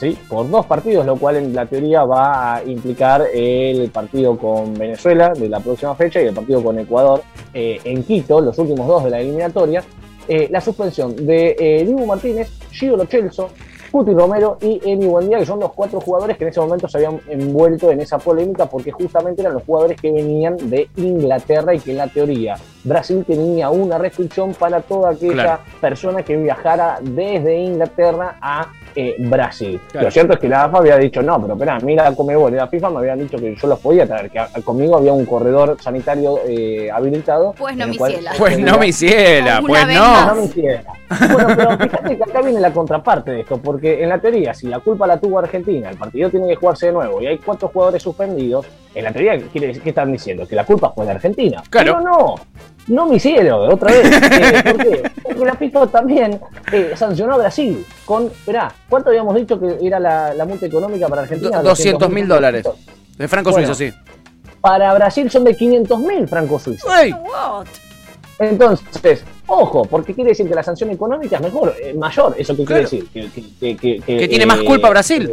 ¿sí? 0.00 0.16
Por 0.28 0.50
dos 0.50 0.64
partidos, 0.66 1.04
lo 1.04 1.16
cual 1.16 1.36
en 1.36 1.54
la 1.54 1.66
teoría 1.66 2.04
va 2.04 2.54
a 2.56 2.64
implicar 2.64 3.26
el 3.34 3.90
partido 3.90 4.36
con 4.38 4.72
Venezuela 4.74 5.32
de 5.38 5.48
la 5.48 5.60
próxima 5.60 5.94
fecha 5.94 6.22
y 6.22 6.26
el 6.26 6.34
partido 6.34 6.62
con 6.62 6.78
Ecuador 6.78 7.22
eh, 7.52 7.78
en 7.84 8.02
Quito, 8.02 8.40
los 8.40 8.58
últimos 8.58 8.88
dos 8.88 9.04
de 9.04 9.10
la 9.10 9.20
eliminatoria, 9.20 9.84
eh, 10.26 10.48
la 10.50 10.60
suspensión 10.60 11.14
de 11.26 11.54
eh, 11.58 11.84
Dibu 11.84 12.06
Martínez, 12.06 12.50
Gio 12.70 12.96
Lo 12.96 13.04
Celso, 13.04 13.50
Cuti 13.90 14.12
Romero 14.12 14.56
y 14.60 14.80
Emi 14.84 15.06
Buendía, 15.06 15.38
que 15.40 15.46
son 15.46 15.58
los 15.58 15.72
cuatro 15.72 16.00
jugadores 16.00 16.36
que 16.38 16.44
en 16.44 16.50
ese 16.50 16.60
momento 16.60 16.86
se 16.86 16.98
habían 16.98 17.20
envuelto 17.28 17.90
en 17.90 18.00
esa 18.00 18.18
polémica 18.18 18.66
porque 18.66 18.92
justamente 18.92 19.42
eran 19.42 19.54
los 19.54 19.64
jugadores 19.64 20.00
que 20.00 20.12
venían 20.12 20.56
de 20.70 20.88
Inglaterra 20.96 21.74
y 21.74 21.80
que 21.80 21.90
en 21.90 21.96
la 21.96 22.06
teoría 22.06 22.54
Brasil 22.84 23.24
tenía 23.26 23.68
una 23.70 23.98
restricción 23.98 24.54
para 24.54 24.80
toda 24.80 25.10
aquella 25.10 25.32
Claro. 25.32 25.62
persona 25.80 26.22
que 26.22 26.36
viajara 26.36 27.00
desde 27.02 27.58
Inglaterra 27.58 28.36
a 28.40 28.68
eh, 28.94 29.14
Brasil. 29.18 29.80
Claro. 29.90 30.06
Lo 30.06 30.10
cierto 30.10 30.32
es 30.34 30.38
que 30.38 30.48
la 30.48 30.64
AFA 30.64 30.78
había 30.78 30.96
dicho, 30.96 31.22
no, 31.22 31.40
pero 31.40 31.54
espera, 31.54 31.78
mira 31.80 32.12
Comebol 32.14 32.52
y 32.52 32.56
la 32.56 32.66
FIFA 32.68 32.90
me 32.90 32.98
habían 32.98 33.18
dicho 33.20 33.36
que 33.38 33.54
yo 33.54 33.66
los 33.68 33.78
podía 33.78 34.06
traer, 34.06 34.30
que 34.30 34.38
a- 34.38 34.48
conmigo 34.64 34.96
había 34.96 35.12
un 35.12 35.24
corredor 35.26 35.76
sanitario 35.80 36.38
eh, 36.46 36.90
habilitado. 36.92 37.54
Pues 37.58 37.76
no, 37.76 37.86
cual- 37.96 38.12
ciela. 38.12 38.32
Pues 38.38 38.58
no 38.58 38.78
me 38.78 38.86
hiciera, 38.88 39.60
pues 39.66 39.86
no. 39.88 40.26
no 40.26 40.34
me 40.36 40.44
hiciera. 40.44 40.82
Bueno, 41.32 41.48
pero 41.56 41.70
fíjate 41.78 42.16
que 42.16 42.22
acá 42.24 42.40
viene 42.42 42.60
la 42.60 42.72
contraparte 42.72 43.30
de 43.32 43.40
esto, 43.40 43.58
porque 43.58 44.02
en 44.02 44.08
la 44.08 44.18
teoría, 44.18 44.54
si 44.54 44.66
la 44.68 44.78
culpa 44.80 45.06
la 45.06 45.18
tuvo 45.18 45.38
Argentina, 45.38 45.90
el 45.90 45.96
partido 45.96 46.30
tiene 46.30 46.48
que 46.48 46.54
jugarse 46.56 46.86
de 46.86 46.92
nuevo 46.92 47.20
y 47.20 47.26
hay 47.26 47.38
cuatro 47.38 47.68
jugadores 47.68 48.02
suspendidos, 48.02 48.66
en 48.94 49.04
la 49.04 49.12
teoría, 49.12 49.38
¿qué, 49.38 49.44
quiere 49.46 49.66
decir- 49.68 49.82
qué 49.82 49.88
están 49.90 50.12
diciendo? 50.12 50.46
Que 50.46 50.54
la 50.56 50.64
culpa 50.64 50.90
fue 50.94 51.04
de 51.06 51.12
Argentina. 51.12 51.62
Claro. 51.70 51.98
Pero 51.98 52.10
no, 52.10 52.34
no 52.88 53.06
me 53.06 53.16
hicieron, 53.16 53.72
otra 53.72 53.92
vez. 53.92 54.10
Eh, 54.40 54.62
¿Por 54.62 54.76
qué? 54.78 55.02
Porque 55.40 55.52
la 55.52 55.58
FIFA 55.58 55.86
también 55.86 56.38
eh, 56.70 56.92
sancionó 56.94 57.32
a 57.32 57.38
Brasil 57.38 57.82
con, 58.04 58.26
esperá, 58.26 58.70
¿cuánto 58.90 59.08
habíamos 59.08 59.34
dicho 59.34 59.58
que 59.58 59.78
era 59.80 59.98
la, 59.98 60.34
la 60.34 60.44
multa 60.44 60.66
económica 60.66 61.08
para 61.08 61.22
Argentina? 61.22 61.62
200 61.62 62.10
mil 62.10 62.28
dólares. 62.28 62.68
De 63.16 63.26
franco 63.26 63.50
Bueno. 63.50 63.74
suizo, 63.74 63.90
sí. 63.90 63.96
Para 64.60 64.92
Brasil 64.92 65.30
son 65.30 65.44
de 65.44 65.56
500 65.56 65.98
mil 65.98 66.28
francos 66.28 66.62
suizos. 66.64 66.90
Entonces, 68.38 69.24
ojo, 69.46 69.86
porque 69.86 70.14
quiere 70.14 70.30
decir 70.30 70.46
que 70.46 70.54
la 70.54 70.62
sanción 70.62 70.90
económica 70.90 71.36
es 71.36 71.42
mejor, 71.42 71.74
eh, 71.82 71.94
mayor. 71.94 72.34
¿Eso 72.38 72.54
qué 72.54 72.64
quiere 72.66 72.82
decir? 72.82 73.08
Que, 73.10 73.30
que- 73.30 73.76
que- 73.76 74.00
que- 74.00 74.16
Que 74.18 74.28
tiene 74.28 74.44
más 74.44 74.60
culpa 74.60 74.90
Brasil. 74.90 75.32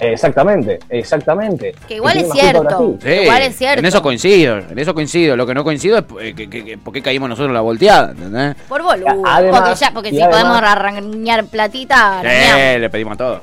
Exactamente, 0.00 0.78
exactamente. 0.88 1.74
Que 1.88 1.96
igual 1.96 2.16
es 2.18 2.30
cierto. 2.32 2.96
Sí, 3.02 3.08
Igual 3.08 3.42
es 3.42 3.56
cierto. 3.56 3.78
En 3.80 3.86
eso 3.86 4.02
coincido, 4.02 4.58
en 4.58 4.78
eso 4.78 4.94
coincido. 4.94 5.36
Lo 5.36 5.46
que 5.46 5.54
no 5.54 5.64
coincido 5.64 5.98
es 5.98 6.04
eh, 6.20 6.34
que, 6.34 6.48
que- 6.50 6.64
que- 6.64 6.78
por 6.78 6.92
qué 6.92 7.02
caímos 7.02 7.28
nosotros 7.28 7.48
en 7.48 7.54
la 7.54 7.60
volteada, 7.60 8.10
¿entendés? 8.12 8.54
Por 8.68 8.82
boludo. 8.82 9.22
Además- 9.24 9.60
porque 9.60 9.74
ya, 9.80 9.90
porque 9.92 10.10
si 10.10 10.20
además- 10.20 10.40
podemos 10.42 10.62
arrañar 10.70 11.44
platita. 11.46 12.22
Eh, 12.24 12.78
le 12.78 12.90
pedimos 12.90 13.16
todo. 13.16 13.40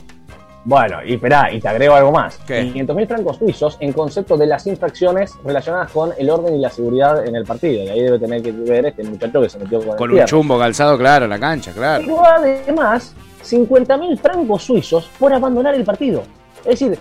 Bueno, 0.63 0.97
y 1.03 1.15
esperá, 1.15 1.51
y 1.51 1.59
te 1.59 1.67
agrego 1.67 1.95
algo 1.95 2.11
más. 2.11 2.37
¿Qué? 2.45 2.61
500 2.65 2.95
mil 2.95 3.07
francos 3.07 3.37
suizos 3.37 3.77
en 3.79 3.93
concepto 3.93 4.37
de 4.37 4.45
las 4.45 4.67
infracciones 4.67 5.33
relacionadas 5.43 5.89
con 5.91 6.11
el 6.19 6.29
orden 6.29 6.55
y 6.55 6.59
la 6.59 6.69
seguridad 6.69 7.25
en 7.25 7.35
el 7.35 7.45
partido. 7.45 7.83
Y 7.83 7.89
ahí 7.89 7.99
debe 8.01 8.19
tener 8.19 8.43
que 8.43 8.51
ver 8.51 8.85
este 8.85 9.03
muchacho 9.03 9.41
que 9.41 9.49
se 9.49 9.57
metió 9.57 9.79
con, 9.81 9.97
Con 9.97 10.11
el 10.11 10.19
un 10.19 10.25
chumbo 10.25 10.59
calzado, 10.59 10.99
claro, 10.99 11.25
en 11.25 11.31
la 11.31 11.39
cancha, 11.39 11.71
claro. 11.71 12.03
Pero 12.05 12.23
además, 12.23 13.15
50 13.41 13.97
mil 13.97 14.15
francos 14.19 14.61
suizos 14.63 15.09
por 15.17 15.33
abandonar 15.33 15.73
el 15.73 15.83
partido. 15.83 16.21
Es 16.65 16.79
decir, 16.79 16.97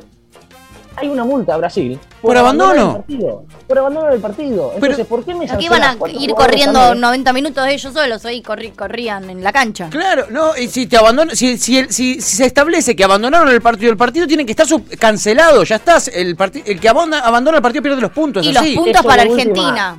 hay 0.96 1.08
una 1.08 1.24
multa 1.24 1.54
a 1.54 1.56
Brasil 1.56 1.98
¿Por 2.20 2.36
abandonar 2.36 2.76
abandono? 2.76 2.90
el 2.90 3.02
partido. 3.04 3.44
Por 3.66 3.78
abandonar 3.78 4.12
el 4.12 4.20
partido. 4.20 4.72
Entonces, 4.74 5.06
¿por 5.06 5.24
qué 5.24 5.34
me 5.34 5.50
Aquí 5.50 5.68
van 5.68 5.82
a 5.82 5.96
ir 6.10 6.30
corriendo 6.34 6.78
también? 6.80 7.00
90 7.00 7.32
minutos 7.32 7.66
ellos 7.68 7.92
solos, 7.94 8.24
ahí 8.26 8.42
corri- 8.42 8.74
corrían 8.74 9.30
en 9.30 9.42
la 9.42 9.52
cancha. 9.52 9.88
Claro, 9.88 10.26
no, 10.30 10.54
y 10.56 10.68
si 10.68 10.86
te 10.86 10.96
abandonan, 10.98 11.34
si, 11.34 11.56
si, 11.56 11.78
el- 11.78 11.90
si- 11.92 12.20
si 12.20 12.36
se 12.36 12.44
establece 12.46 12.94
que 12.94 13.04
abandonaron 13.04 13.48
el 13.48 13.62
partido, 13.62 13.90
el 13.92 13.96
partido 13.96 14.26
tiene 14.26 14.44
que 14.44 14.52
estar 14.52 14.66
sub- 14.66 14.86
cancelado, 14.98 15.62
ya 15.64 15.76
estás, 15.76 16.08
el, 16.08 16.36
parti- 16.36 16.62
el 16.66 16.78
que 16.78 16.88
abandona, 16.88 17.20
abandona 17.24 17.56
el 17.58 17.62
partido 17.62 17.82
pierde 17.82 18.00
los 18.02 18.10
puntos, 18.10 18.44
Y 18.44 18.52
los 18.52 18.62
puntos 18.66 18.94
Eso 18.96 19.04
para 19.04 19.22
última. 19.26 19.96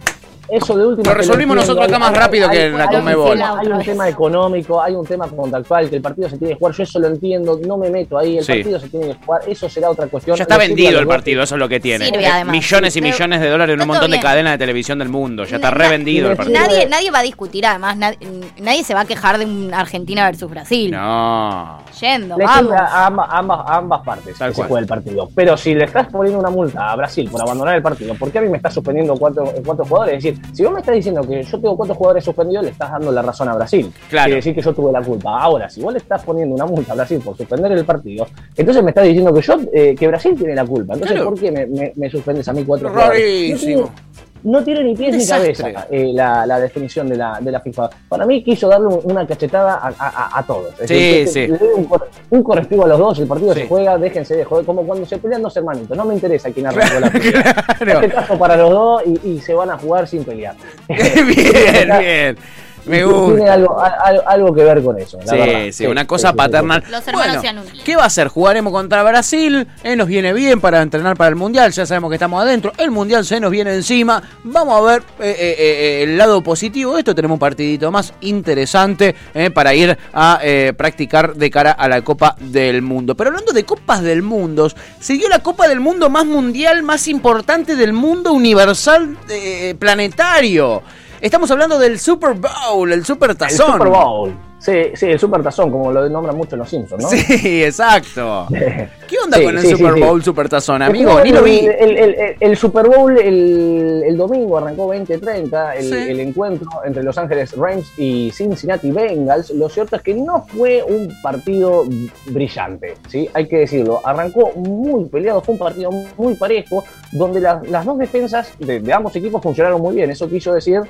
Eso 0.51 0.77
de 0.77 0.86
última. 0.86 1.12
Lo 1.12 1.17
resolvimos 1.17 1.55
nosotros 1.55 1.88
acá 1.88 1.98
más 1.98 2.13
rápido 2.15 2.50
que 2.50 2.65
en 2.65 2.77
la 2.77 2.84
hay, 2.84 2.89
tema- 2.89 3.12
hay 3.60 3.67
un 3.72 3.84
tema 3.84 4.10
económico, 4.10 4.81
hay 4.81 4.93
un 4.96 5.05
tema 5.05 5.27
contractual, 5.27 5.89
que 5.89 5.96
el 5.96 6.01
partido 6.01 6.29
se 6.29 6.38
tiene 6.38 6.53
que 6.53 6.60
jugar. 6.60 6.74
Yo 6.75 6.84
eso 6.84 7.00
lo 7.00 7.08
entiendo, 7.08 7.60
no 7.65 7.77
me 7.77 7.89
meto 7.89 8.17
ahí. 8.17 8.38
El 8.38 8.43
Sí. 8.43 8.53
partido 8.53 8.79
se 8.79 8.89
tiene 8.89 9.08
que 9.08 9.25
jugar, 9.25 9.41
eso 9.48 9.70
será 9.70 9.89
otra 9.89 10.08
cuestión. 10.08 10.36
Ya 10.36 10.43
está 10.43 10.58
vendido 10.58 11.00
el 11.00 11.08
partido, 11.08 11.41
eso 11.43 11.55
es 11.55 11.60
lo 11.60 11.70
que 11.70 11.79
tiene. 11.79 12.05
Sirve, 12.05 12.24
Eh, 12.24 12.27
además. 12.27 12.51
millones 12.51 12.96
y 12.96 13.01
Pero- 13.01 13.13
millones 13.13 13.41
de 13.41 13.50
dólares 13.50 13.74
en 13.74 13.79
un 13.79 13.81
está 13.81 13.93
montón 13.93 14.12
de 14.12 14.20
cadenas 14.20 14.51
de 14.53 14.58
televisión 14.58 15.00
del 15.00 15.10
mundo. 15.10 15.46
Ya 15.46 15.55
está 15.55 15.72
Na- 15.72 15.77
revendido 15.77 16.29
el 16.31 16.36
partido. 16.38 16.60
Nadie, 16.60 16.86
nadie 16.88 17.12
va 17.12 17.20
a 17.20 17.24
discutir, 17.24 17.65
además, 17.65 17.96
nad- 17.98 18.15
nadie 18.60 18.84
se 18.84 18.93
va 18.93 19.01
a 19.01 19.05
quejar 19.05 19.38
de 19.38 19.46
un 19.46 19.74
Argentina 19.74 20.25
versus 20.25 20.50
Brasil. 20.50 20.91
No. 20.91 21.79
Yendo, 22.00 22.38
Le 22.38 22.46
vamos. 22.46 22.72
a 22.74 23.05
ambas, 23.05 23.27
ambas, 23.67 24.01
partes 24.01 24.38
Tal 24.38 24.50
que 24.50 24.55
se 24.55 24.63
juega 24.63 24.79
el 24.81 24.88
partido. 24.88 25.29
Pero 25.36 25.55
si 25.55 25.75
le 25.75 25.86
estás 25.86 26.08
poniendo 26.08 26.39
una 26.39 26.50
multa 26.50 26.91
a 26.91 26.96
Brasil 26.96 27.29
por 27.31 27.41
abandonar 27.41 27.75
el 27.75 27.81
partido, 27.84 28.15
¿por 28.15 28.31
qué 28.31 28.39
a 28.39 28.41
mí 28.41 28.50
me 28.50 28.58
estás 28.58 28.74
suspendiendo 28.74 29.15
cuatro, 29.15 29.53
cuatro 29.65 29.86
jugadores? 29.86 30.17
Es 30.17 30.24
decir, 30.24 30.40
Si 30.53 30.63
vos 30.63 30.74
me 30.74 30.79
estás 30.81 30.95
diciendo 30.95 31.21
que 31.21 31.41
yo 31.43 31.60
tengo 31.60 31.77
cuatro 31.77 31.95
jugadores 31.95 32.24
suspendidos, 32.25 32.65
le 32.65 32.71
estás 32.71 32.91
dando 32.91 33.12
la 33.12 33.21
razón 33.21 33.48
a 33.50 33.55
Brasil. 33.55 33.91
Claro. 34.10 34.25
Quiere 34.25 34.36
decir 34.38 34.55
que 34.55 34.62
yo 34.62 34.74
tuve 34.74 34.91
la 34.91 35.01
culpa. 35.01 35.39
Ahora, 35.41 35.69
si 35.69 35.81
vos 35.81 35.93
le 35.93 36.00
estás 36.00 36.24
poniendo 36.24 36.55
una 36.55 36.65
multa 36.65 36.91
a 36.91 36.95
Brasil 36.95 37.21
por 37.24 37.38
suspender 37.38 37.71
el 37.71 37.86
partido, 37.86 38.27
entonces 38.55 38.83
me 38.83 38.89
estás 38.91 39.05
diciendo 39.05 39.33
que 39.33 39.41
yo, 39.41 39.55
eh, 39.74 39.95
que 39.98 40.07
Brasil 40.07 40.36
tiene 40.38 40.53
la 40.55 40.65
culpa. 40.65 40.93
Entonces, 40.93 41.15
Claro. 41.15 41.29
¿por 41.31 41.39
qué 41.39 41.51
me, 41.51 41.65
me- 41.67 41.93
me 41.95 42.10
suspendes 42.10 42.48
a 42.48 42.53
mí 42.53 42.63
cuatro 42.65 42.89
jugadores? 42.89 43.21
Rarísimo. 43.21 43.81
No 43.81 43.88
tiene- 43.88 44.31
no 44.43 44.63
tiene 44.63 44.83
ni 44.83 44.95
pies 44.95 45.15
ni 45.15 45.25
cabeza 45.27 45.69
eh, 45.89 46.12
la, 46.13 46.45
la 46.45 46.60
definición 46.60 47.07
de 47.07 47.15
la, 47.17 47.39
de 47.41 47.51
la 47.51 47.60
FIFA. 47.60 47.89
Para 48.10 48.25
mí 48.25 48.43
quiso 48.43 48.67
darle 48.67 48.88
un- 48.88 49.01
una 49.03 49.25
cachetada 49.27 49.75
a, 49.75 49.93
a- 49.98 50.39
a 50.39 50.43
todos. 50.43 50.74
Es 50.79 50.88
Sí, 50.88 50.93
decir, 51.24 51.27
sí. 51.27 51.48
le 51.51 51.57
doy 51.57 51.69
un, 51.75 51.86
cor- 51.86 52.10
un 52.29 52.43
correctivo 52.43 52.86
a 52.86 52.88
los 52.88 53.00
dos, 53.00 53.19
el 53.19 53.27
partido 53.27 53.53
Sí. 53.53 53.62
se 53.62 53.67
juega, 53.67 53.98
déjense 53.98 54.36
de 54.36 54.43
joder, 54.45 54.65
como 54.65 54.83
cuando 54.86 55.05
se 55.05 55.17
pelean 55.17 55.41
dos 55.41 55.55
hermanitos. 55.57 55.95
No 55.98 56.05
me 56.05 56.13
interesa 56.13 56.50
quién 56.51 56.67
arrancó 56.67 57.00
la 57.00 57.10
pelea. 57.10 57.55
Claro. 57.79 58.00
Este 58.01 58.15
caso 58.15 58.38
para 58.38 58.55
los 58.57 58.69
dos 58.71 59.03
y, 59.05 59.29
y 59.29 59.39
se 59.39 59.53
van 59.53 59.69
a 59.69 59.77
jugar 59.77 60.07
sin 60.07 60.24
pelear. 60.24 60.55
bien, 60.88 61.89
bien. 62.00 62.38
Me 62.86 62.98
Tiene 62.98 63.04
gusta. 63.12 63.54
algo, 63.54 63.80
a- 63.80 63.88
algo, 63.88 64.24
algo 64.28 64.54
que 64.56 64.64
ver 64.64 64.84
con 64.84 64.98
eso. 65.00 65.18
la 65.20 65.28
Sí, 65.28 65.38
verdad. 65.38 65.60
sí, 65.72 65.86
una 65.86 66.08
cosa 66.08 66.30
sí, 66.30 66.36
paternal. 66.36 66.84
Los 66.90 67.08
hermanos 67.08 67.38
Bueno, 67.42 67.64
se. 67.64 67.84
¿Qué 67.84 67.96
va 67.96 68.04
a 68.04 68.08
hacer? 68.08 68.28
Jugaremos 68.28 68.74
contra 68.74 69.04
Brasil, 69.04 69.68
eh, 69.84 69.96
nos 69.96 70.08
viene 70.08 70.34
bien 70.34 70.60
para 70.62 70.82
entrenar 70.82 71.16
para 71.16 71.30
el 71.30 71.36
Mundial, 71.36 71.72
ya 71.72 71.86
sabemos 71.86 72.10
que 72.10 72.16
estamos 72.16 72.42
adentro, 72.42 72.72
el 72.78 72.92
Mundial 72.92 73.24
se 73.26 73.40
nos 73.40 73.52
viene 73.52 73.74
encima, 73.74 74.22
vamos 74.44 74.78
a 74.78 74.82
ver 74.94 75.04
eh, 75.20 75.36
eh, 75.38 75.56
eh, 75.60 76.04
el 76.04 76.18
lado 76.18 76.42
positivo 76.42 76.94
de 76.94 77.00
esto, 77.00 77.14
tenemos 77.16 77.36
un 77.36 77.40
partidito 77.40 77.92
más 77.92 78.14
interesante 78.22 79.16
eh, 79.34 79.50
para 79.52 79.74
ir 79.74 79.98
a 80.14 80.40
eh, 80.42 80.74
practicar 80.76 81.36
de 81.36 81.50
cara 81.52 81.72
a 81.72 81.88
la 81.88 82.02
Copa 82.04 82.36
del 82.40 82.82
Mundo. 82.82 83.16
Pero 83.16 83.30
hablando 83.30 83.52
de 83.54 83.64
Copas 83.64 84.02
del 84.02 84.22
Mundo, 84.24 84.70
siguió 85.00 85.30
la 85.30 85.40
Copa 85.40 85.68
del 85.68 85.80
Mundo 85.80 86.10
más 86.10 86.26
mundial, 86.26 86.82
más 86.84 87.08
importante 87.08 87.76
del 87.76 87.94
mundo 87.94 88.34
universal 88.34 89.18
eh, 89.30 89.76
planetario. 89.78 90.82
Estamos 91.22 91.51
hablando 91.51 91.78
del 91.78 92.00
Super 92.00 92.34
Bowl, 92.34 92.92
el 92.92 93.06
Super 93.06 93.30
El 93.32 93.38
Tazón. 93.38 93.74
Super 93.74 93.88
Bowl. 93.90 94.34
Sí, 94.58 94.74
sí, 94.94 95.08
el 95.08 95.20
Super 95.20 95.42
Tazón, 95.42 95.72
como 95.72 95.92
lo 95.92 96.08
nombran 96.08 96.36
mucho 96.38 96.56
los 96.56 96.70
Simpsons, 96.70 97.01
¿no? 97.04 97.10
Sí, 97.10 97.63
exacto. 97.63 98.48
¿Qué 98.50 99.18
onda 99.24 99.38
Sí, 99.38 99.44
con 99.44 99.58
el 99.58 99.63
sí, 99.63 99.72
Super 99.72 99.94
sí. 99.96 100.00
Bowl, 100.01 100.24
Super 100.24 100.50
Tazón, 100.50 100.82
amigo? 100.84 101.20
Ni 101.24 101.32
lo 101.32 101.42
vi. 101.44 101.60
El, 101.60 101.98
el- 101.98 102.16
el- 102.16 102.36
el 102.40 102.58
Super 102.58 102.88
Bowl 102.88 103.18
el, 103.20 104.04
el 104.06 104.18
domingo 104.18 104.58
arrancó 104.60 104.88
20-30, 104.94 105.75
el, 105.78 105.94
el 105.94 106.20
encuentro 106.20 106.70
entre 106.86 107.01
Los 107.04 107.18
Ángeles 107.20 107.56
Rams 107.56 107.92
y 107.98 108.32
Cincinnati 108.32 108.92
Bengals. 108.92 109.50
Lo 109.51 109.68
cierto 109.70 109.96
es 109.96 110.01
que 110.04 110.13
no 110.16 110.46
fue 110.48 110.84
un 110.84 111.12
partido 111.24 111.84
brillante, 112.28 112.96
¿sí? 113.10 113.30
hay 113.34 113.48
que 113.48 113.58
decirlo. 113.60 114.01
Arrancó 114.04 114.51
muy 114.56 115.06
peleado, 115.06 115.42
fue 115.42 115.54
un 115.54 115.60
partido 115.60 115.90
muy 116.18 116.36
parejo, 116.36 116.84
donde 117.12 117.42
las- 117.42 117.68
las 117.68 117.84
dos 117.86 117.98
defensas 117.98 118.54
de, 118.60 118.80
de 118.80 118.94
ambos 118.94 119.16
equipos 119.16 119.42
funcionaron 119.42 119.82
muy 119.82 119.96
bien. 119.96 120.10
Eso 120.12 120.28
quiso 120.30 120.54
decir 120.54 120.82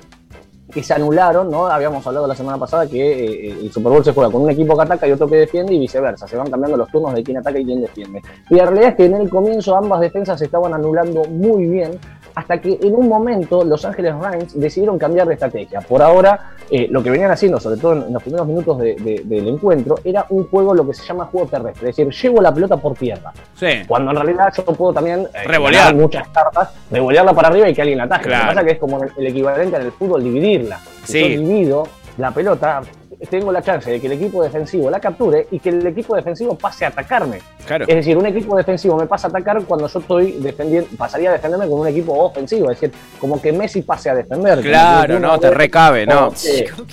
que 0.72 0.84
se 0.84 0.94
anularon, 0.94 1.52
¿no? 1.52 1.68
Habíamos 1.68 2.06
hablado 2.08 2.28
la 2.28 2.36
semana 2.36 2.58
pasada 2.58 2.88
que 2.88 3.00
eh, 3.00 3.58
el 3.62 3.72
Super 3.72 3.92
Bowl 3.92 4.04
se 4.04 4.14
juega 4.14 4.32
con 4.32 4.42
un 4.42 4.50
equipo 4.50 4.76
que 4.76 4.84
ataca 4.84 5.08
y 5.08 5.12
otro 5.12 5.28
que 5.28 5.36
defiende 5.36 5.74
y 5.74 5.80
viceversa. 5.80 6.28
Se 6.28 6.38
van 6.38 6.50
cambiando 6.50 6.78
los 6.78 6.90
turnos 6.90 7.14
de 7.14 7.24
quién 7.24 7.38
ataca 7.38 7.60
y 7.60 7.66
quién 7.66 7.82
defiende. 7.82 8.22
Y 8.50 8.56
la 8.56 8.66
realidad 8.66 8.90
es 8.90 8.96
que 8.96 9.06
en 9.06 9.16
el 9.16 9.30
comienzo 9.30 9.76
ambas 9.76 10.00
defensas 10.00 10.40
se 10.40 10.46
estaban 10.46 10.74
anulando 10.74 11.26
muy 11.26 11.68
bien 11.68 12.00
hasta 12.36 12.62
que 12.62 12.80
en 12.82 12.96
un 12.96 13.08
momento 13.08 13.64
Los 13.64 13.84
Ángeles 13.86 14.16
Rams 14.16 14.60
decidieron 14.60 14.98
cambiar 14.98 15.28
de 15.28 15.34
estrategia. 15.34 15.82
Por 15.82 16.02
ahora, 16.02 16.52
eh, 16.72 16.88
lo 16.90 17.04
que 17.04 17.10
venían 17.10 17.30
haciendo, 17.32 17.60
sobre 17.60 17.78
todo 17.80 17.94
en, 17.94 18.04
en 18.04 18.14
los 18.14 18.24
primeros 18.24 18.48
minutos 18.48 18.80
de- 18.80 18.96
de- 18.96 19.22
del 19.26 19.48
encuentro, 19.50 19.96
era 20.04 20.26
un 20.30 20.48
juego, 20.48 20.74
lo 20.74 20.88
que 20.88 20.94
se 20.94 21.04
llama 21.06 21.26
juego 21.26 21.48
terrestre. 21.48 21.90
Es 21.90 21.96
decir, 21.98 22.14
llevo 22.14 22.42
la 22.42 22.54
pelota 22.54 22.78
por 22.78 22.94
tierra. 22.96 23.32
Sí. 23.56 23.68
Cuando 23.88 24.12
en 24.12 24.18
realidad 24.18 24.54
yo 24.56 24.64
puedo 24.64 24.94
también 24.94 25.28
eh, 25.34 25.44
Revolear. 25.48 25.94
muchas 25.94 26.28
cartas, 26.30 26.70
revolearla 26.90 27.34
para 27.34 27.50
arriba 27.50 27.70
y 27.70 27.74
que 27.74 27.82
alguien 27.82 27.98
la 27.98 28.06
ataje. 28.06 28.24
Claro. 28.24 28.38
Lo 28.46 28.50
que 28.50 28.56
pasa 28.56 28.62
es 28.62 28.66
que 28.68 28.74
es 28.74 28.80
como 28.80 29.04
el, 29.04 29.12
el 29.18 29.28
equivalente 29.28 29.76
en 29.76 29.82
el 29.84 29.92
fútbol 29.92 30.24
dividirla. 30.24 30.80
Si 31.04 31.12
Sí. 31.14 31.20
Yo 31.36 31.42
divido 31.42 31.88
la 32.18 32.32
pelota, 32.32 32.82
tengo 33.30 33.52
la 33.52 33.62
chance 33.62 33.90
de 33.92 34.00
que 34.00 34.08
el 34.08 34.14
equipo 34.14 34.44
defensivo 34.44 34.90
la 34.90 35.00
capture 35.00 35.48
y 35.52 35.60
que 35.60 35.70
el 35.70 35.86
equipo 35.86 36.16
defensivo 36.16 36.56
pase 36.58 36.86
a 36.86 36.90
atacarme. 36.90 37.40
Claro. 37.66 37.86
Es 37.88 37.96
decir, 37.96 38.18
un 38.18 38.26
equipo 38.26 38.56
defensivo 38.58 38.98
me 38.98 39.06
pasa 39.06 39.28
a 39.28 39.30
atacar 39.30 39.62
cuando 39.64 39.88
yo 39.88 40.00
estoy 40.00 40.32
defendiendo, 40.34 40.90
pasaría 40.98 41.30
a 41.30 41.34
defenderme 41.34 41.68
con 41.68 41.80
un 41.82 41.88
equipo 41.88 42.14
ofensivo. 42.14 42.72
Es 42.72 42.80
decir, 42.80 42.96
como 43.20 43.42
que 43.42 43.52
Messi 43.52 43.82
pase 43.84 44.10
a 44.10 44.16
defender. 44.16 44.60
Claro, 44.62 45.20
no, 45.20 45.40
te 45.40 45.52
recabe, 45.52 46.06
no. 46.06 46.32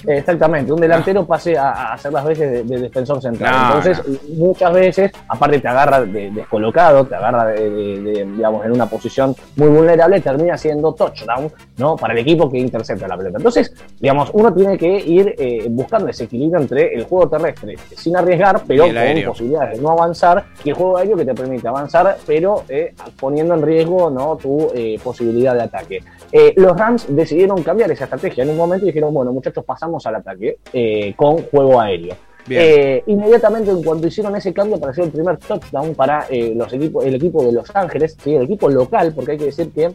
exactamente, 0.06 0.72
un 0.72 0.80
delantero 0.80 1.24
pase 1.26 1.56
a, 1.56 1.70
a 1.70 1.92
hacer 1.94 2.12
las 2.12 2.24
veces 2.24 2.50
de, 2.50 2.62
de 2.64 2.82
defensor 2.82 3.20
central. 3.20 3.52
No, 3.52 3.78
Entonces, 3.78 4.20
muchas 4.36 4.72
veces, 4.72 5.12
aparte 5.28 5.60
te 5.60 5.68
agarra 5.68 6.00
de- 6.02 6.30
descolocado, 6.30 7.04
te 7.06 7.14
agarra 7.14 7.46
de, 7.46 8.26
digamos, 8.34 8.64
en 8.64 8.72
una 8.72 8.86
posición 8.86 9.34
muy 9.56 9.68
vulnerable, 9.68 10.20
termina 10.20 10.56
siendo 10.56 10.92
touchdown, 10.92 11.50
¿no? 11.76 11.96
Para 11.96 12.12
el 12.12 12.20
equipo 12.20 12.50
que 12.50 12.58
intercepta 12.58 13.08
la 13.08 13.16
pelota. 13.16 13.38
Entonces, 13.38 13.72
digamos, 14.00 14.30
uno 14.32 14.52
tiene 14.52 14.76
que 14.78 14.98
ir 14.98 15.34
eh, 15.38 15.66
buscando 15.68 16.08
ese 16.08 16.17
equilibrio 16.24 16.60
entre 16.60 16.94
el 16.94 17.04
juego 17.04 17.28
terrestre, 17.28 17.76
sin 17.96 18.16
arriesgar, 18.16 18.62
pero 18.66 18.86
con 18.86 18.96
aéreo. 18.96 19.30
posibilidades 19.30 19.76
de 19.76 19.82
no 19.82 19.90
avanzar, 19.90 20.44
y 20.64 20.70
el 20.70 20.74
juego 20.74 20.98
aéreo 20.98 21.16
que 21.16 21.24
te 21.24 21.34
permite 21.34 21.68
avanzar, 21.68 22.16
pero 22.26 22.64
eh, 22.68 22.94
poniendo 23.18 23.54
en 23.54 23.62
riesgo 23.62 24.10
¿no? 24.10 24.36
tu 24.36 24.70
eh, 24.74 24.98
posibilidad 25.02 25.54
de 25.54 25.62
ataque. 25.62 26.02
Eh, 26.32 26.52
los 26.56 26.76
Rams 26.76 27.06
decidieron 27.08 27.62
cambiar 27.62 27.90
esa 27.90 28.04
estrategia 28.04 28.44
en 28.44 28.50
un 28.50 28.56
momento 28.56 28.84
y 28.84 28.88
dijeron, 28.88 29.12
bueno, 29.12 29.32
muchachos, 29.32 29.64
pasamos 29.64 30.06
al 30.06 30.16
ataque 30.16 30.58
eh, 30.72 31.14
con 31.16 31.42
juego 31.42 31.80
aéreo. 31.80 32.14
Eh, 32.50 33.02
inmediatamente 33.06 33.70
en 33.70 33.82
cuanto 33.82 34.06
hicieron 34.06 34.34
ese 34.36 34.52
cambio 34.52 34.76
apareció 34.76 35.04
el 35.04 35.10
primer 35.10 35.36
touchdown 35.38 35.94
para 35.94 36.26
eh, 36.30 36.54
los 36.56 36.72
equipos, 36.72 37.04
el 37.04 37.14
equipo 37.14 37.44
de 37.44 37.52
Los 37.52 37.74
Ángeles, 37.74 38.16
¿sí? 38.22 38.34
el 38.34 38.42
equipo 38.42 38.68
local, 38.68 39.12
porque 39.14 39.32
hay 39.32 39.38
que 39.38 39.44
decir 39.46 39.70
que 39.70 39.92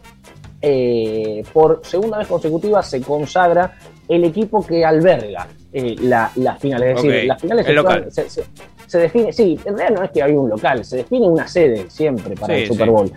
eh, 0.64 1.42
por 1.52 1.80
segunda 1.84 2.18
vez 2.18 2.26
consecutiva 2.26 2.82
se 2.82 3.00
consagra 3.02 3.72
el 4.08 4.24
equipo 4.24 4.64
que 4.66 4.84
alberga 4.84 5.46
eh, 5.72 5.94
la, 6.00 6.30
la 6.36 6.56
final. 6.56 6.82
Es 6.82 6.96
decir, 7.02 7.24
las 7.24 7.40
finales 7.40 7.66
el 7.66 7.70
se, 7.70 7.74
local. 7.74 8.06
se- 8.10 8.28
se- 8.30 8.44
se 8.86 8.98
define, 8.98 9.32
sí, 9.32 9.58
en 9.64 9.76
realidad 9.78 9.98
no 10.00 10.04
es 10.04 10.10
que 10.12 10.22
hay 10.22 10.32
un 10.32 10.48
local, 10.48 10.84
se 10.84 10.98
define 10.98 11.26
una 11.26 11.48
sede 11.48 11.86
siempre 11.88 12.34
para 12.36 12.54
Sí, 12.54 12.60
el 12.62 12.68
Super 12.68 12.86
sí. 12.86 12.90
Bowl. 12.92 13.12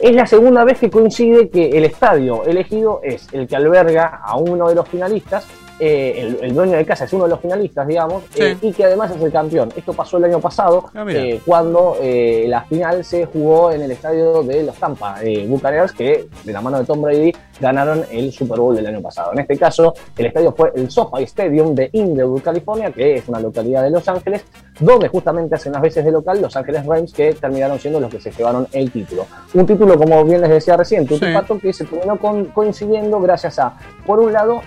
Es 0.00 0.14
la 0.14 0.26
segunda 0.26 0.62
vez 0.62 0.78
que 0.78 0.88
coincide 0.90 1.48
que 1.48 1.70
el 1.70 1.84
estadio 1.84 2.44
elegido 2.44 3.00
es 3.02 3.26
el 3.32 3.48
que 3.48 3.56
alberga 3.56 4.20
a 4.22 4.36
uno 4.36 4.68
de 4.68 4.74
los 4.76 4.86
finalistas, 4.88 5.46
eh, 5.80 6.14
el, 6.18 6.38
el 6.44 6.54
dueño 6.54 6.76
de 6.76 6.84
casa 6.84 7.04
es 7.04 7.12
uno 7.12 7.24
de 7.24 7.30
los 7.30 7.40
finalistas, 7.40 7.86
digamos, 7.86 8.22
Sí. 8.34 8.42
eh, 8.42 8.56
y 8.60 8.72
que 8.72 8.84
además 8.84 9.10
es 9.16 9.22
el 9.22 9.32
campeón. 9.32 9.70
Esto 9.76 9.92
pasó 9.92 10.18
el 10.18 10.24
año 10.24 10.40
pasado, 10.40 10.84
Ah, 10.94 11.04
eh, 11.08 11.40
cuando 11.44 11.96
la 12.00 12.62
final 12.64 13.04
se 13.04 13.26
jugó 13.26 13.72
en 13.72 13.82
el 13.82 13.90
estadio 13.90 14.42
de 14.42 14.62
los 14.64 14.76
Tampa 14.76 15.16
Buccaneers, 15.48 15.92
que 15.92 16.28
de 16.44 16.52
la 16.52 16.60
mano 16.60 16.78
de 16.78 16.84
Tom 16.84 17.00
Brady 17.02 17.32
ganaron 17.60 18.04
el 18.10 18.32
Super 18.32 18.58
Bowl 18.58 18.74
del 18.76 18.86
año 18.86 19.00
pasado. 19.02 19.32
En 19.32 19.40
este 19.40 19.56
caso, 19.58 19.94
el 20.16 20.26
estadio 20.26 20.52
fue 20.52 20.72
el 20.74 20.90
SoFi 20.90 21.24
Stadium 21.24 21.74
de 21.74 21.90
Inglewood, 21.92 22.42
California, 22.42 22.90
que 22.90 23.16
es 23.16 23.28
una 23.28 23.40
localidad 23.40 23.82
de 23.82 23.90
Los 23.90 24.06
Ángeles, 24.08 24.44
donde 24.78 25.08
justamente 25.08 25.54
hacen 25.54 25.72
las 25.72 25.82
veces 25.82 26.04
de 26.04 26.10
local 26.12 26.40
Los 26.40 26.56
Ángeles 26.56 26.86
Rams, 26.86 27.12
que 27.12 27.34
terminaron 27.34 27.78
siendo 27.78 28.00
los 28.00 28.10
que 28.10 28.20
se 28.20 28.30
llevaron 28.30 28.66
el 28.72 28.90
título. 28.90 29.26
Un 29.54 29.66
título, 29.66 29.98
como 29.98 30.24
bien 30.24 30.40
les 30.40 30.50
decía 30.50 30.76
recién, 30.76 31.06
un 31.10 31.18
Sí. 31.18 31.26
pato 31.34 31.58
que 31.58 31.72
se 31.72 31.84
terminó 31.84 32.18
con- 32.18 32.46
coincidiendo 32.46 33.20
gracias 33.20 33.58
a, 33.58 33.76
por 34.06 34.20
un 34.20 34.32
lado, 34.32 34.62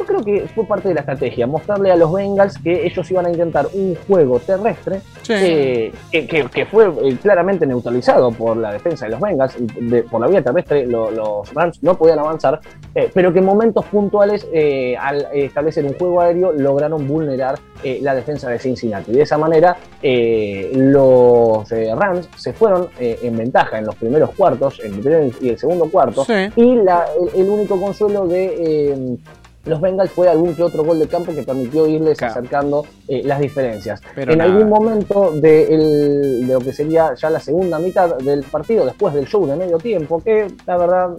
yo 0.00 0.06
creo 0.06 0.24
que 0.24 0.46
fue 0.54 0.64
parte 0.64 0.88
de 0.88 0.94
la 0.94 1.00
estrategia, 1.00 1.46
mostrarle 1.46 1.90
a 1.90 1.96
los 1.96 2.10
Bengals 2.10 2.56
que 2.58 2.86
ellos 2.86 3.10
iban 3.10 3.26
a 3.26 3.30
intentar 3.30 3.66
un 3.74 3.94
juego 4.08 4.38
terrestre 4.40 5.02
Sí. 5.22 5.34
eh, 5.36 5.92
que, 6.10 6.26
que- 6.26 6.44
que 6.46 6.64
fue 6.66 6.86
eh, 6.86 7.16
claramente 7.22 7.66
neutralizado 7.66 8.32
por 8.32 8.56
la 8.56 8.72
defensa 8.72 9.04
de 9.04 9.12
los 9.12 9.20
Bengals. 9.20 9.54
De- 9.78 10.02
por 10.04 10.20
la 10.22 10.26
vía 10.28 10.42
terrestre 10.42 10.86
lo- 10.86 11.10
los 11.10 11.52
Rams 11.52 11.82
no 11.82 11.96
podían 11.98 12.18
avanzar, 12.18 12.60
eh, 12.94 13.10
pero 13.12 13.30
que 13.32 13.40
en 13.40 13.44
momentos 13.44 13.84
puntuales, 13.86 14.46
eh, 14.52 14.96
al 14.98 15.26
establecer 15.34 15.84
un 15.84 15.92
juego 15.94 16.20
aéreo, 16.22 16.52
lograron 16.52 17.06
vulnerar 17.06 17.58
la 18.02 18.14
defensa 18.14 18.48
de 18.50 18.58
Cincinnati. 18.58 19.10
De 19.12 19.22
esa 19.22 19.38
manera, 19.38 19.74
eh, 20.02 20.70
los 20.74 21.68
Rams 21.70 22.28
se 22.36 22.52
fueron 22.52 22.88
en 22.98 23.36
ventaja 23.36 23.78
en 23.78 23.86
los 23.86 23.94
primeros 23.96 24.30
cuartos, 24.34 24.80
en 24.84 24.94
el 24.94 25.00
primer 25.00 25.32
y 25.40 25.48
el 25.50 25.58
segundo 25.58 25.86
cuarto, 25.90 26.24
Sí. 26.24 26.32
y 26.56 26.74
la- 26.76 27.06
el, 27.34 27.40
el 27.42 27.48
único 27.48 27.80
consuelo 27.80 28.26
de 28.26 29.16
los 29.64 29.80
Bengals 29.80 30.10
fue 30.12 30.28
algún 30.28 30.54
que 30.54 30.62
otro 30.62 30.82
gol 30.84 30.98
de 30.98 31.06
campo 31.06 31.32
que 31.34 31.42
permitió 31.42 31.86
irles 31.86 32.16
Claro. 32.18 32.32
acercando 32.32 32.86
eh, 33.08 33.22
las 33.24 33.40
diferencias. 33.40 34.00
Pero 34.14 34.32
en 34.32 34.38
nada. 34.38 34.50
algún 34.50 34.68
momento 34.70 35.32
de, 35.32 35.64
el- 35.74 36.46
de 36.46 36.52
lo 36.54 36.60
que 36.60 36.72
sería 36.72 37.14
ya 37.14 37.28
la 37.30 37.40
segunda 37.40 37.78
mitad 37.78 38.16
del 38.16 38.42
partido, 38.44 38.84
después 38.86 39.12
del 39.14 39.26
show 39.26 39.46
de 39.46 39.56
medio 39.56 39.78
tiempo, 39.78 40.22
que 40.22 40.46
la 40.66 40.76
verdad, 40.78 41.10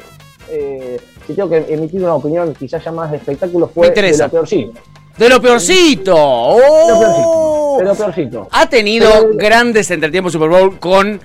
eh, 0.49 0.99
si 1.27 1.33
tengo 1.33 1.49
que 1.49 1.65
emitir 1.69 2.01
una 2.03 2.15
opinión 2.15 2.53
quizás 2.57 2.83
ya 2.83 2.91
más 2.91 3.11
de 3.11 3.17
espectáculo, 3.17 3.67
fue 3.67 3.87
de 3.87 3.91
interesa. 3.91 4.25
lo 4.25 4.31
peorcito. 4.31 4.73
De 5.17 5.29
lo 5.29 5.39
peorcito. 5.41 6.15
De 6.15 6.89
lo 6.89 6.99
peorcito. 6.99 7.35
¡Oh! 7.35 7.77
De 7.77 7.83
lo 7.85 7.95
peorcito. 7.95 8.47
Ha 8.51 8.67
tenido 8.69 9.07
Pero- 9.11 9.33
grandes 9.35 9.91
entretiempos 9.91 10.33
Super 10.33 10.49
Bowl 10.49 10.79
con 10.79 11.19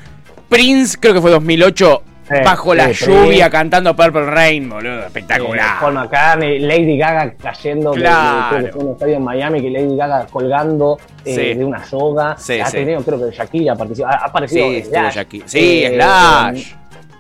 Prince, 0.49 0.97
creo 1.01 1.15
que 1.15 1.21
fue 1.21 1.31
2008, 1.31 2.03
Sí, 2.29 2.35
bajo 2.45 2.75
la 2.75 2.93
sí, 2.93 3.05
lluvia 3.07 3.49
cantando 3.49 3.95
Purple 3.95 4.27
Rain, 4.27 4.69
boludo. 4.69 5.01
Eh, 5.03 5.07
Espectacular. 5.07 5.81
Paul 5.81 5.95
McCartney, 5.95 6.59
Lady 6.59 6.99
Gaga 6.99 7.33
cayendo 7.41 7.93
de- 7.93 7.99
de, 7.99 8.03
Claro. 8.05 8.49
creo 8.51 8.65
que 8.67 8.73
fue 8.73 8.81
en 8.81 8.87
un 8.89 8.93
estadio 8.95 9.17
en 9.17 9.23
Miami, 9.25 9.61
que 9.63 9.71
Lady 9.71 9.97
Gaga 9.97 10.27
colgando 10.27 10.99
eh, 11.25 11.55
de 11.57 11.65
una 11.65 11.85
soga. 11.85 12.33
Ha 12.65 12.71
tenido, 12.71 13.01
creo 13.03 13.19
que 13.31 13.37
Shakira 13.37 13.75
ha 13.75 14.15
aparecido 14.27 14.69
Sí, 14.71 14.83
Slash. 14.85 15.15
Jackie. 15.15 15.43
Sí, 15.47 15.85
Eh, 15.85 15.95
Slash. 15.95 16.73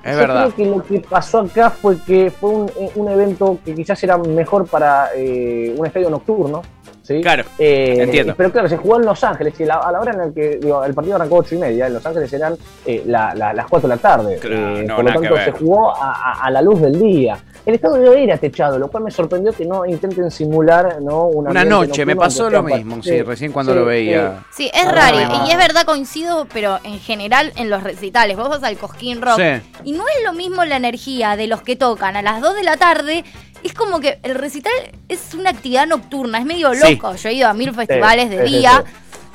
Es 0.04 0.12
Yo 0.12 0.18
verdad. 0.18 0.50
creo 0.52 0.54
que 0.54 0.64
lo 0.66 0.84
que 0.84 1.00
pasó 1.08 1.40
acá 1.40 1.68
fue 1.70 1.96
que 2.04 2.30
fue 2.30 2.50
un, 2.50 2.70
un 2.94 3.08
evento 3.10 3.58
que 3.64 3.74
quizás 3.74 4.00
era 4.04 4.16
mejor 4.18 4.66
para 4.68 5.08
eh, 5.16 5.74
un 5.76 5.84
estadio 5.86 6.10
nocturno. 6.10 6.62
¿Sí? 7.06 7.20
Claro, 7.22 7.44
Eh, 7.58 7.98
entiendo. 8.00 8.34
Pero 8.36 8.50
claro, 8.50 8.68
se 8.68 8.76
jugó 8.76 8.96
en 8.98 9.06
Los 9.06 9.22
Ángeles 9.24 9.58
y 9.60 9.64
la- 9.64 9.76
a 9.76 9.92
la 9.92 10.00
hora 10.00 10.12
en 10.12 10.18
la 10.18 10.30
que 10.32 10.58
digo, 10.60 10.84
el 10.84 10.92
partido 10.94 11.16
arrancó 11.16 11.36
8 11.36 11.54
y 11.54 11.58
media, 11.58 11.86
en 11.86 11.94
Los 11.94 12.04
Ángeles 12.04 12.32
eran 12.32 12.56
eh, 12.84 13.02
la- 13.06 13.34
la- 13.34 13.52
las 13.52 13.66
4 13.66 13.88
de 13.88 13.94
la 13.96 14.00
tarde. 14.00 14.36
Claro, 14.38 14.76
Eh, 14.78 14.84
no, 14.86 14.96
por 14.96 15.04
lo 15.04 15.12
tanto, 15.12 15.36
se 15.44 15.50
jugó 15.52 15.90
a, 15.94 16.12
a- 16.12 16.44
a 16.44 16.50
la 16.50 16.62
luz 16.62 16.80
del 16.80 16.98
día. 16.98 17.36
El 17.66 17.74
estadio 17.74 18.12
era 18.12 18.38
techado, 18.38 18.78
lo 18.78 18.88
cual 18.88 19.02
me 19.02 19.10
sorprendió 19.10 19.52
que 19.52 19.64
no 19.66 19.84
intenten 19.84 20.30
simular 20.30 21.02
¿no? 21.02 21.24
un 21.24 21.48
Una 21.48 21.62
ambiente 21.62 21.88
noche, 21.88 22.06
me 22.06 22.14
pasó 22.14 22.48
lo 22.48 22.62
mismo, 22.62 23.02
sí, 23.02 23.22
recién 23.22 23.50
cuando 23.50 23.72
sí, 23.72 23.78
lo 23.80 23.84
veía. 23.84 24.26
eh, 24.26 24.46
Sí, 24.54 24.70
es 24.72 24.86
Ah, 24.86 24.92
raro. 24.92 25.46
Y 25.46 25.50
es 25.50 25.58
verdad, 25.58 25.84
coincido, 25.84 26.46
pero 26.52 26.78
en 26.84 27.00
general 27.00 27.52
en 27.56 27.68
los 27.68 27.82
recitales. 27.82 28.36
Vos 28.36 28.48
vas 28.48 28.62
al 28.62 28.76
Cosquín 28.76 29.20
Rock 29.20 29.38
Sí. 29.40 29.70
y 29.82 29.92
no 29.92 30.04
es 30.06 30.24
lo 30.24 30.32
mismo 30.32 30.64
la 30.64 30.76
energía 30.76 31.34
de 31.36 31.48
los 31.48 31.60
que 31.62 31.74
tocan 31.74 32.14
a 32.16 32.22
las 32.22 32.40
2 32.40 32.54
de 32.54 32.62
la 32.62 32.76
tarde. 32.76 33.24
Es 33.64 33.74
como 33.74 33.98
que 33.98 34.20
el 34.22 34.36
recital 34.36 34.72
es 35.08 35.34
una 35.34 35.50
actividad 35.50 35.88
nocturna, 35.88 36.38
es 36.38 36.44
medio 36.44 36.72
Sí. 36.72 36.94
loco. 36.94 37.16
Yo 37.16 37.28
he 37.30 37.32
ido 37.32 37.48
a 37.48 37.52
mil 37.54 37.74
festivales 37.74 38.30
de 38.30 38.46
sí, 38.46 38.58
día, 38.58 38.84
sí. 38.86 38.92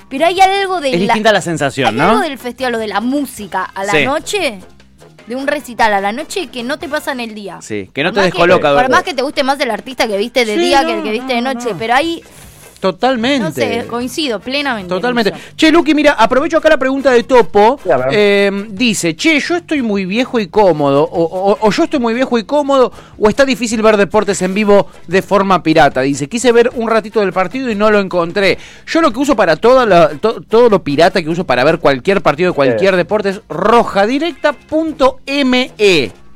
pero 0.10 0.26
hay 0.28 0.40
algo 0.40 0.80
de 0.80 0.88
Es 0.90 0.94
la, 0.96 1.00
distinta 1.02 1.34
la 1.34 1.42
sensación, 1.42 1.90
hay 1.90 1.96
¿no? 1.96 2.10
algo 2.12 2.22
del 2.22 2.38
festival 2.38 2.76
o 2.76 2.78
de 2.78 2.88
la 2.88 3.02
música 3.02 3.64
a 3.76 3.84
la 3.84 3.92
Sí. 3.92 4.06
noche, 4.06 4.60
de 5.28 5.36
un 5.36 5.48
recital 5.48 5.94
a 5.94 6.02
la 6.02 6.12
noche 6.12 6.48
que 6.48 6.64
no 6.64 6.78
te 6.80 6.90
pasa 6.90 7.12
en 7.12 7.20
el 7.20 7.34
día. 7.36 7.60
Sí, 7.62 7.90
que 7.94 8.04
no 8.04 8.10
Por 8.12 8.20
te 8.20 8.26
descoloca. 8.26 8.62
Por 8.70 8.72
durante- 8.72 8.92
más 8.92 9.04
que 9.04 9.14
te 9.14 9.22
guste 9.22 9.44
más 9.44 9.60
el 9.60 9.72
artista 9.72 10.08
que 10.08 10.18
viste 10.18 10.46
de 10.46 10.56
Sí, 10.56 10.60
día 10.62 10.82
no, 10.82 10.88
que 10.88 10.94
el 10.98 11.04
que 11.04 11.12
viste 11.12 11.34
de 11.34 11.42
no, 11.42 11.54
noche, 11.54 11.72
no. 11.72 11.78
pero 11.78 11.94
ahí, 11.94 12.24
Totalmente. 12.82 13.46
no 13.46 13.52
sé, 13.54 13.86
coincido 13.88 14.40
plenamente. 14.40 14.94
en 14.94 15.00
Totalmente. 15.00 15.34
Che, 15.56 15.72
Luqui, 15.72 15.94
mira, 15.94 16.14
aprovecho 16.14 16.58
acá 16.58 16.70
la 16.70 16.78
pregunta 16.78 17.12
de 17.12 17.24
Topo. 17.24 17.80
Eh, 18.12 18.68
dice, 18.72 19.16
che, 19.16 19.40
yo 19.40 19.56
estoy 19.56 19.82
muy 19.82 20.06
viejo 20.06 20.40
y 20.40 20.48
cómodo. 20.48 21.04
O, 21.04 21.24
o- 21.24 21.58
o 21.62 21.72
yo 21.72 21.84
estoy 21.84 22.00
muy 22.00 22.14
viejo 22.14 22.38
y 22.38 22.44
cómodo. 22.44 22.92
O 23.20 23.30
está 23.30 23.46
difícil 23.46 23.82
ver 23.82 23.98
deportes 23.98 24.42
en 24.42 24.54
vivo 24.54 24.88
de 25.08 25.22
forma 25.22 25.62
pirata. 25.64 26.02
Dice, 26.02 26.28
quise 26.28 26.52
ver 26.52 26.72
un 26.76 26.90
ratito 26.90 27.20
del 27.22 27.32
partido 27.32 27.70
y 27.70 27.76
no 27.76 27.90
lo 27.92 28.00
encontré. 28.00 28.58
Yo 28.88 29.02
lo 29.02 29.12
que 29.14 29.20
uso 29.20 29.36
para 29.36 29.56
toda 29.56 29.86
la- 29.86 30.10
to- 30.10 30.42
todo 30.42 30.70
lo 30.70 30.84
pirata 30.84 31.22
que 31.22 31.30
uso 31.30 31.46
para 31.46 31.64
ver 31.64 31.78
cualquier 31.80 32.22
partido 32.22 32.50
de 32.52 32.56
cualquier 32.56 32.96
deporte 32.96 33.30
es 33.30 33.42
rojadirecta.me. 33.48 35.72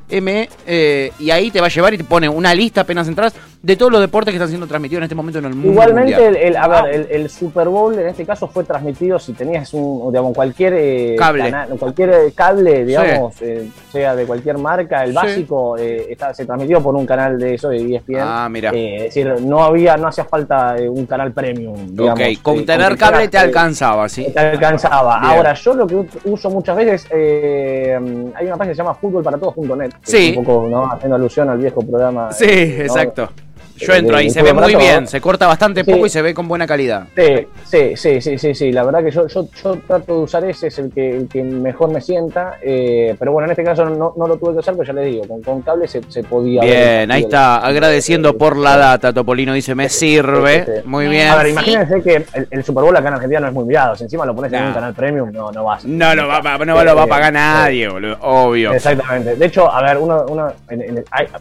ME, 0.08 0.48
eh, 0.68 1.10
y 1.18 1.30
ahí 1.30 1.50
te 1.50 1.60
va 1.60 1.66
a 1.66 1.70
llevar 1.70 1.92
y 1.92 1.98
te 1.98 2.04
pone 2.04 2.28
una 2.28 2.54
lista 2.54 2.82
apenas 2.82 3.08
entras 3.08 3.34
de 3.66 3.74
todos 3.74 3.90
los 3.90 4.00
deportes 4.00 4.30
que 4.30 4.36
están 4.36 4.48
siendo 4.48 4.68
transmitidos 4.68 5.00
en 5.00 5.04
este 5.06 5.14
momento 5.16 5.40
en 5.40 5.44
el 5.46 5.54
mundo. 5.54 5.72
Igualmente, 5.72 6.24
el, 6.24 6.36
el- 6.36 6.56
a 6.56 6.68
ver, 6.68 6.94
el, 6.94 7.08
el 7.10 7.28
Super 7.28 7.66
Bowl 7.68 7.98
en 7.98 8.06
este 8.06 8.24
caso 8.24 8.46
fue 8.46 8.62
transmitido 8.62 9.18
si 9.18 9.32
tenías 9.32 9.74
un, 9.74 10.12
digamos, 10.12 10.34
cualquier 10.36 10.74
eh, 10.76 11.16
Cable. 11.18 11.50
canal- 11.50 11.68
cualquier 11.76 12.10
eh, 12.10 12.32
cable, 12.32 12.84
digamos, 12.84 13.42
eh, 13.42 13.68
sea 13.90 14.14
de 14.14 14.24
cualquier 14.24 14.58
marca, 14.58 15.02
el 15.02 15.10
Sí. 15.10 15.16
básico 15.16 15.76
eh, 15.76 16.06
está- 16.10 16.32
se 16.32 16.46
transmitió 16.46 16.80
por 16.80 16.94
un 16.94 17.04
canal 17.04 17.40
de 17.40 17.54
eso 17.54 17.68
de 17.70 17.78
ESPN. 17.96 18.18
Ah, 18.20 18.48
mira. 18.48 18.70
Eh, 18.72 18.96
es 18.98 19.02
decir, 19.06 19.34
no 19.40 19.64
había, 19.64 19.96
no 19.96 20.06
hacía 20.06 20.24
falta 20.26 20.76
eh, 20.78 20.88
un 20.88 21.04
canal 21.06 21.32
premium. 21.32 21.88
Digamos, 21.88 22.20
ok, 22.20 22.42
con 22.42 22.64
tener 22.64 22.96
cable 22.96 23.26
te 23.26 23.38
alcanzaba, 23.38 24.08
¿sí? 24.08 24.28
Te 24.32 24.38
alcanzaba. 24.38 25.18
Bien. 25.18 25.32
Ahora, 25.32 25.54
yo 25.54 25.74
lo 25.74 25.88
que 25.88 26.06
uso 26.26 26.50
muchas 26.50 26.76
veces, 26.76 27.06
eh, 27.10 27.98
hay 28.32 28.46
una 28.46 28.56
página 28.56 28.68
que 28.70 28.74
se 28.76 28.82
llama 28.82 28.94
futbolparatodos.net. 28.94 29.90
Sí. 30.04 30.34
Un 30.38 30.44
poco, 30.44 30.68
¿no? 30.68 30.92
Haciendo 30.92 31.16
alusión 31.16 31.50
al 31.50 31.58
viejo 31.58 31.80
programa. 31.82 32.30
Sí, 32.30 32.44
¿no? 32.76 32.82
exacto. 32.84 33.28
Yo 33.76 33.94
entro 33.94 34.16
ahí, 34.16 34.30
se 34.30 34.42
ve 34.42 34.52
muy 34.52 34.74
bien, 34.74 35.02
¿no? 35.02 35.06
se 35.06 35.20
corta 35.20 35.46
bastante 35.46 35.84
poco 35.84 36.06
y 36.06 36.08
se 36.08 36.22
ve 36.22 36.34
con 36.34 36.48
buena 36.48 36.66
calidad. 36.66 37.06
Sí, 37.14 37.46
sí, 37.64 37.96
sí, 37.96 38.20
sí, 38.20 38.38
sí, 38.38 38.54
sí. 38.54 38.72
La 38.72 38.84
verdad 38.84 39.02
que 39.04 39.10
yo, 39.10 39.26
yo, 39.26 39.48
yo 39.62 39.78
trato 39.86 40.14
de 40.16 40.20
usar 40.20 40.44
ese, 40.44 40.68
es 40.68 40.78
el 40.78 40.90
que, 40.92 41.16
el 41.16 41.28
que 41.28 41.42
mejor 41.42 41.90
me 41.90 42.00
sienta. 42.00 42.54
eh, 42.62 43.14
pero 43.18 43.32
bueno, 43.32 43.46
en 43.46 43.50
este 43.52 43.64
caso 43.64 43.84
no, 43.84 44.14
no 44.16 44.26
lo 44.26 44.36
tuve 44.36 44.54
que 44.54 44.58
usar, 44.60 44.74
pero 44.74 44.86
ya 44.86 44.92
les 44.94 45.06
digo, 45.12 45.24
con, 45.44 45.62
cable 45.62 45.86
se, 45.88 46.00
se 46.08 46.22
podía. 46.22 46.62
Bien, 46.62 47.10
ahí 47.10 47.22
está, 47.22 47.58
agradeciendo 47.58 48.36
por 48.36 48.56
la 48.56 48.76
data, 48.76 49.12
Topolino 49.12 49.52
dice, 49.52 49.74
me 49.74 49.88
sirve. 49.88 50.82
Muy 50.84 51.08
bien. 51.08 51.28
A 51.28 51.36
ver, 51.36 51.48
imagínense 51.48 52.02
que 52.02 52.24
el, 52.50 52.64
Super 52.64 52.84
Bowl 52.84 52.96
acá 52.96 53.08
en 53.08 53.14
Argentina 53.14 53.40
no 53.40 53.48
es 53.48 53.52
muy 53.52 53.64
mirado. 53.64 53.96
Si 53.96 54.04
encima 54.04 54.24
lo 54.26 54.34
pones 54.34 54.52
en 54.52 54.60
No. 54.62 54.68
un 54.68 54.74
canal 54.74 54.94
premium, 54.94 55.30
no, 55.32 55.52
no 55.52 55.64
vas. 55.64 55.84
No 55.84 56.14
lo 56.14 56.26
va, 56.26 56.38
a- 56.38 56.58
no 56.58 56.84
lo 56.84 56.96
va 56.96 57.02
a 57.02 57.06
pagar 57.06 57.32
nadie, 57.32 57.88
boludo, 57.88 58.16
obvio. 58.20 58.72
Exactamente. 58.72 59.36
De 59.36 59.46
hecho, 59.46 59.70
a 59.70 59.82
ver, 59.82 59.98
uno, 59.98 60.24
uno 60.28 60.52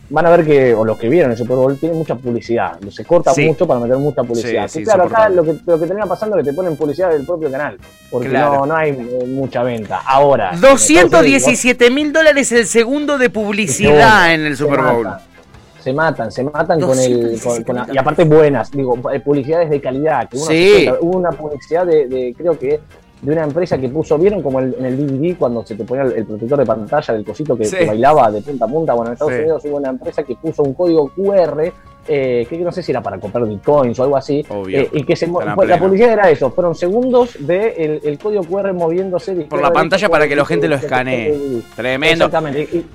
van 0.09 0.25
a 0.25 0.29
ver 0.29 0.45
que, 0.45 0.73
o 0.73 0.85
los 0.85 0.97
que 0.97 1.09
vieron 1.09 1.31
el 1.31 1.37
Super 1.37 1.55
Bowl, 1.57 1.77
tiene 1.77 1.95
mucha 1.95 2.15
publicidad. 2.25 2.77
Se 2.89 3.05
corta 3.05 3.33
Sí. 3.33 3.45
mucho 3.45 3.65
para 3.67 3.79
meter 3.79 3.97
mucha 3.97 4.23
publicidad. 4.23 4.67
Sí, 4.67 4.83
claro, 4.83 5.03
acá 5.03 5.29
lo 5.29 5.43
que, 5.43 5.55
lo 5.65 5.79
que 5.79 5.85
termina 5.85 6.05
pasando 6.07 6.37
es 6.37 6.43
que 6.43 6.49
te 6.51 6.55
ponen 6.55 6.75
publicidad 6.75 7.11
del 7.11 7.25
propio 7.25 7.49
canal. 7.51 7.77
Porque 8.11 8.29
Claro. 8.29 8.55
no, 8.59 8.65
no 8.65 8.75
hay 8.75 8.89
eh, 8.91 9.25
mucha 9.27 9.63
venta. 9.63 10.01
Ahora. 10.05 10.49
en 10.49 10.55
Estados 10.55 10.89
Unidos, 10.89 11.11
217 11.11 11.89
mil 11.91 12.11
dólares 12.11 12.51
el 12.51 12.65
segundo 12.65 13.17
de 13.17 13.29
publicidad 13.29 14.33
en 14.33 14.45
el 14.45 14.57
Super 14.57 14.81
Bowl. 14.81 15.07
Se 15.81 15.93
matan, 15.93 16.31
se 16.31 16.43
matan 16.43 16.79
con 16.81 16.97
el. 16.97 17.21
217 17.21 17.63
con- 17.63 17.63
con 17.63 17.75
la- 17.87 17.93
y 17.93 17.97
aparte 17.97 18.23
buenas, 18.25 18.71
digo, 18.71 18.97
eh, 19.13 19.19
publicidades 19.19 19.69
de 19.69 19.79
calidad. 19.79 20.27
Que 20.27 20.37
uno 20.37 20.45
Sí. 20.47 20.89
Hubo 20.99 21.17
una 21.17 21.31
publicidad 21.31 21.85
de, 21.85 22.07
de, 22.07 22.33
creo 22.35 22.57
que, 22.57 22.79
de 23.21 23.31
una 23.31 23.43
empresa 23.43 23.77
que 23.77 23.87
puso, 23.89 24.17
¿vieron 24.17 24.41
como 24.41 24.59
el- 24.59 24.75
en 24.79 24.85
el 24.85 24.97
DVD 24.97 25.35
cuando 25.37 25.63
se 25.65 25.75
te 25.75 25.83
ponía 25.83 26.03
el, 26.05 26.13
el 26.13 26.25
protector 26.25 26.57
de 26.59 26.65
pantalla 26.65 27.13
del 27.13 27.23
cosito 27.23 27.55
que, 27.55 27.65
Sí. 27.65 27.75
que 27.77 27.85
bailaba 27.85 28.31
de 28.31 28.41
punta 28.41 28.65
a 28.65 28.67
punta? 28.67 28.93
Bueno, 28.95 29.09
en 29.09 29.13
Estados 29.13 29.33
Sí. 29.33 29.39
Unidos 29.41 29.63
hubo 29.65 29.77
una 29.77 29.89
empresa 29.89 30.23
que 30.23 30.35
puso 30.35 30.63
un 30.63 30.73
código 30.73 31.07
QR. 31.09 31.71
Eh, 32.07 32.45
que 32.49 32.57
no 32.57 32.71
sé 32.71 32.83
si 32.83 32.91
era 32.91 33.01
para 33.01 33.17
comprar 33.19 33.45
bitcoins 33.45 33.99
o 33.99 34.03
algo 34.03 34.17
así, 34.17 34.45
eh, 34.69 34.89
y 34.91 35.03
que 35.03 35.15
se, 35.15 35.27
pues, 35.27 35.45
la 35.67 35.79
publicidad 35.79 36.13
era 36.13 36.29
eso, 36.29 36.51
fueron 36.51 36.75
segundos 36.75 37.37
de 37.39 37.69
el, 37.77 38.01
el 38.03 38.17
código 38.19 38.43
QR 38.43 38.73
moviéndose 38.73 39.33
Por 39.33 39.61
la 39.61 39.71
pantalla 39.71 40.09
para 40.09 40.27
que 40.27 40.35
la 40.35 40.45
gente 40.45 40.67
lo 40.67 40.75
escanee. 40.75 41.61
Tremendo. 41.75 42.25
Exactamente. 42.25 42.61
Y- 42.71 42.85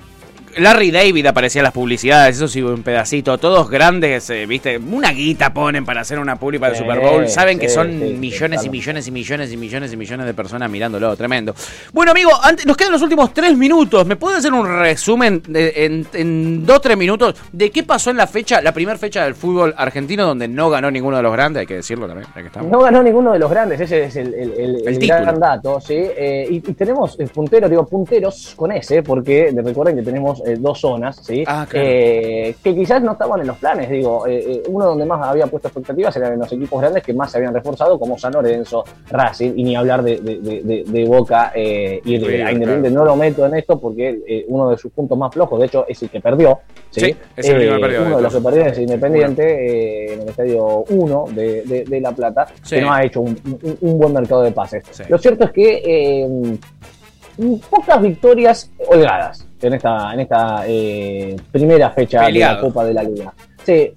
Larry 0.57 0.91
David 0.91 1.25
aparecía 1.27 1.59
en 1.59 1.63
las 1.63 1.73
publicidades, 1.73 2.35
eso 2.35 2.47
sí, 2.47 2.61
un 2.61 2.83
pedacito. 2.83 3.37
Todos 3.37 3.69
grandes, 3.69 4.29
eh, 4.29 4.45
viste, 4.45 4.77
una 4.77 5.11
guita 5.11 5.53
ponen 5.53 5.85
para 5.85 6.01
hacer 6.01 6.19
una 6.19 6.35
publi 6.35 6.59
para 6.59 6.73
el 6.73 6.77
Super 6.79 6.99
Bowl. 6.99 7.27
Saben 7.27 7.59
que 7.59 7.69
son 7.69 8.19
millones 8.19 8.65
y 8.65 8.69
millones 8.69 9.07
y 9.07 9.11
millones 9.11 9.51
y 9.53 9.57
millones 9.57 9.93
y 9.93 9.97
millones 9.97 10.25
de 10.25 10.33
personas 10.33 10.69
mirándolo. 10.69 11.15
Tremendo. 11.15 11.53
Bueno, 11.93 12.11
amigo, 12.11 12.31
antes, 12.41 12.65
nos 12.65 12.75
quedan 12.77 12.91
los 12.91 13.01
últimos 13.01 13.33
tres 13.33 13.57
minutos. 13.57 14.05
¿Me 14.05 14.15
puede 14.15 14.37
hacer 14.37 14.53
un 14.53 14.67
resumen 14.67 15.41
de- 15.47 15.73
en, 15.85 16.07
en 16.13 16.65
dos, 16.65 16.81
tres 16.81 16.97
minutos 16.97 17.35
de 17.51 17.69
qué 17.71 17.83
pasó 17.83 18.09
en 18.11 18.17
la 18.17 18.27
fecha, 18.27 18.61
la 18.61 18.73
primera 18.73 18.97
fecha 18.97 19.23
del 19.23 19.35
fútbol 19.35 19.73
argentino 19.77 20.25
donde 20.25 20.47
no 20.47 20.69
ganó 20.69 20.89
ninguno 20.91 21.17
de 21.17 21.23
los 21.23 21.31
grandes? 21.33 21.61
Hay 21.61 21.67
que 21.67 21.75
decirlo 21.75 22.07
también, 22.07 22.27
ya 22.35 22.41
que 22.41 22.47
estamos. 22.47 22.71
No 22.71 22.79
ganó 22.79 23.01
ninguno 23.03 23.33
de 23.33 23.39
los 23.39 23.49
grandes, 23.49 23.79
ese 23.81 24.05
es 24.05 24.15
el, 24.15 24.33
el- 24.33 24.53
el- 24.85 24.87
El 24.87 25.07
gran 25.07 25.39
dato, 25.39 25.79
¿sí? 25.79 25.95
Eh, 25.95 26.47
y, 26.49 26.55
y 26.57 26.73
tenemos 26.73 27.19
el 27.19 27.29
puntero, 27.29 27.67
digo 27.69 27.85
punteros 27.85 28.53
con 28.55 28.71
ese, 28.71 29.03
porque 29.03 29.51
de- 29.51 29.61
recuerden 29.61 29.95
que 29.95 30.01
tenemos 30.03 30.40
eh, 30.45 30.55
dos 30.59 30.79
zonas, 30.79 31.17
¿sí? 31.21 31.43
Ah, 31.47 31.65
claro. 31.69 31.87
Eh, 31.89 32.55
que 32.63 32.75
quizás 32.75 33.01
no 33.01 33.13
estaban 33.13 33.41
en 33.41 33.47
los 33.47 33.57
planes, 33.57 33.89
digo, 33.89 34.25
eh, 34.27 34.63
uno 34.67 34.85
donde 34.85 35.05
más 35.05 35.25
había 35.27 35.47
puesto 35.47 35.67
expectativas 35.67 36.15
eran 36.17 36.33
en 36.33 36.39
los 36.39 36.51
equipos 36.51 36.79
grandes 36.81 37.03
que 37.03 37.13
más 37.13 37.31
se 37.31 37.37
habían 37.37 37.53
reforzado, 37.53 37.97
como 37.99 38.17
San 38.17 38.33
Lorenzo, 38.33 38.83
Racing, 39.09 39.53
y 39.55 39.63
ni 39.63 39.75
hablar 39.75 40.03
de, 40.03 40.17
de- 40.21 40.39
de- 40.39 40.61
de- 40.61 40.83
de 40.85 41.05
Boca 41.05 41.51
y 41.55 42.17
River. 42.17 42.45
A 42.47 42.51
Independiente 42.51 42.89
claro. 42.89 43.05
no 43.05 43.11
lo 43.11 43.15
meto 43.15 43.45
en 43.45 43.55
esto 43.55 43.79
porque 43.79 44.45
uno 44.47 44.69
de 44.69 44.77
sus 44.77 44.91
puntos 44.91 45.17
más 45.17 45.33
flojos, 45.33 45.59
de 45.59 45.65
hecho, 45.65 45.85
es 45.87 46.01
el 46.03 46.09
que 46.09 46.19
perdió, 46.21 46.59
¿sí? 46.89 47.01
Sí, 47.01 47.15
es 47.35 47.49
el 47.49 47.59
que 47.73 47.79
perdió, 47.79 48.01
Uno 48.01 48.09
de 48.11 48.15
de 48.17 48.21
los 48.21 48.33
que 48.35 48.41
perdió 48.41 48.65
es 48.65 48.77
Independiente 48.79 50.13
en 50.13 50.21
el 50.21 50.29
estadio 50.29 50.83
1 50.89 51.25
de, 51.31 51.61
de- 51.63 51.83
de 51.85 52.01
La 52.01 52.11
Plata, 52.11 52.47
Sí. 52.63 52.75
que 52.75 52.81
no 52.81 52.93
ha 52.93 53.03
hecho 53.03 53.21
un, 53.21 53.37
un- 53.63 53.77
un 53.81 53.97
buen 53.99 54.13
mercado 54.13 54.43
de 54.43 54.51
pases. 54.51 54.83
Sí. 54.91 55.03
Lo 55.09 55.17
cierto 55.17 55.45
es 55.45 55.51
que 55.51 56.39
pocas 57.69 58.01
victorias 58.01 58.71
holgadas 58.87 59.47
en 59.67 59.73
esta, 59.73 60.13
en 60.13 60.19
esta 60.21 60.63
eh, 60.67 61.35
primera 61.51 61.89
fecha 61.91 62.25
Peleado. 62.25 62.55
de 62.55 62.61
la 62.61 62.67
Copa 62.67 62.85
de 62.85 62.93
la 62.93 63.03
Liga. 63.03 63.33
Sí, 63.65 63.73
eh, 63.73 63.93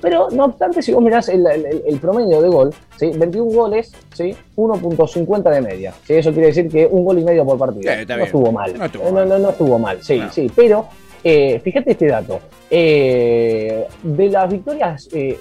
pero 0.00 0.28
no 0.30 0.44
obstante, 0.44 0.82
si 0.82 0.92
vos 0.92 1.02
mirás 1.02 1.28
el, 1.30 1.46
el- 1.46 1.82
el 1.86 1.98
promedio 1.98 2.42
de 2.42 2.48
gol, 2.48 2.74
¿sí? 2.98 3.10
21 3.16 3.50
goles, 3.50 3.92
¿sí? 4.12 4.34
1.50 4.56 5.50
de 5.50 5.60
media. 5.62 5.94
¿sí? 6.06 6.14
Eso 6.14 6.32
quiere 6.32 6.48
decir 6.48 6.68
que 6.68 6.86
un 6.86 7.04
gol 7.04 7.18
y 7.18 7.24
medio 7.24 7.44
por 7.46 7.58
partido. 7.58 7.90
Sí, 7.92 8.00
está 8.00 8.16
no 8.16 8.24
estuvo 8.24 8.52
mal. 8.52 8.76
No 8.78 8.84
estuvo 8.84 9.08
Eh, 9.08 9.12
mal. 9.12 9.28
no, 9.28 9.38
no 9.38 9.50
estuvo 9.50 9.78
mal, 9.78 9.98
sí, 10.02 10.18
No. 10.18 10.30
sí. 10.30 10.50
Pero 10.54 10.86
eh, 11.24 11.58
fíjate 11.64 11.92
este 11.92 12.06
dato. 12.08 12.40
Eh, 12.70 13.86
de 14.02 14.28
las 14.28 14.50
victorias, 14.52 15.08
eh, 15.14 15.38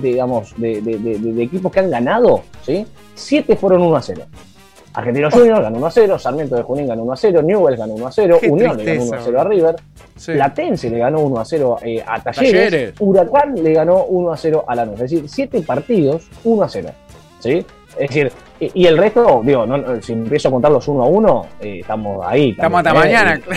digamos, 0.00 0.54
de, 0.56 0.80
de- 0.80 0.98
de- 0.98 1.18
de- 1.18 1.32
de 1.32 1.42
equipos 1.42 1.72
que 1.72 1.80
han 1.80 1.90
ganado, 1.90 2.42
¿sí? 2.62 2.86
Siete 3.16 3.56
fueron 3.56 3.82
1 3.82 3.96
a 3.96 4.02
0. 4.02 4.22
Argentino 4.94 5.30
Juniors 5.30 5.60
ganó 5.60 5.78
1 5.78 5.86
a 5.86 5.90
0, 5.90 6.18
Sarmiento 6.18 6.56
de 6.56 6.62
Junín 6.62 6.86
ganó 6.86 7.02
1 7.04 7.12
a 7.12 7.16
0, 7.16 7.42
Newell's 7.42 7.78
ganó 7.78 7.94
1 7.94 8.06
a 8.06 8.12
0, 8.12 8.38
Qué 8.40 8.50
Unión 8.50 8.76
le 8.76 8.84
ganó 8.84 8.96
tristeza, 8.96 9.16
1 9.16 9.20
a 9.20 9.24
0 9.24 9.40
a 9.40 9.44
River, 9.44 9.76
Sí. 10.16 10.32
Platense 10.32 10.90
le 10.90 10.98
ganó 10.98 11.20
1 11.20 11.38
a 11.38 11.44
0 11.44 11.76
eh, 11.82 12.04
a 12.04 12.20
Talleres, 12.20 12.52
Talleres. 12.52 12.94
Huracán 12.98 13.54
le 13.62 13.72
ganó 13.72 14.04
1 14.04 14.32
a 14.32 14.36
0 14.36 14.64
a 14.66 14.74
Lanús. 14.74 14.94
Es 14.94 15.10
decir, 15.10 15.28
7 15.28 15.62
partidos, 15.62 16.28
1 16.42 16.62
a 16.62 16.68
0. 16.68 16.88
¿sí? 17.38 17.64
Es 17.96 18.08
decir, 18.08 18.32
Y, 18.60 18.82
y 18.82 18.86
el 18.86 18.98
resto, 18.98 19.40
digo, 19.44 19.64
no, 19.66 20.02
si 20.02 20.12
empiezo 20.14 20.48
a 20.48 20.50
contar 20.50 20.72
los 20.72 20.86
uno 20.88 21.04
a 21.04 21.06
uno, 21.06 21.46
eh, 21.60 21.78
estamos 21.80 22.24
ahí. 22.26 22.50
Estamos 22.50 22.78
hasta 22.78 22.90
¿eh? 22.90 22.94
mañana. 22.94 23.40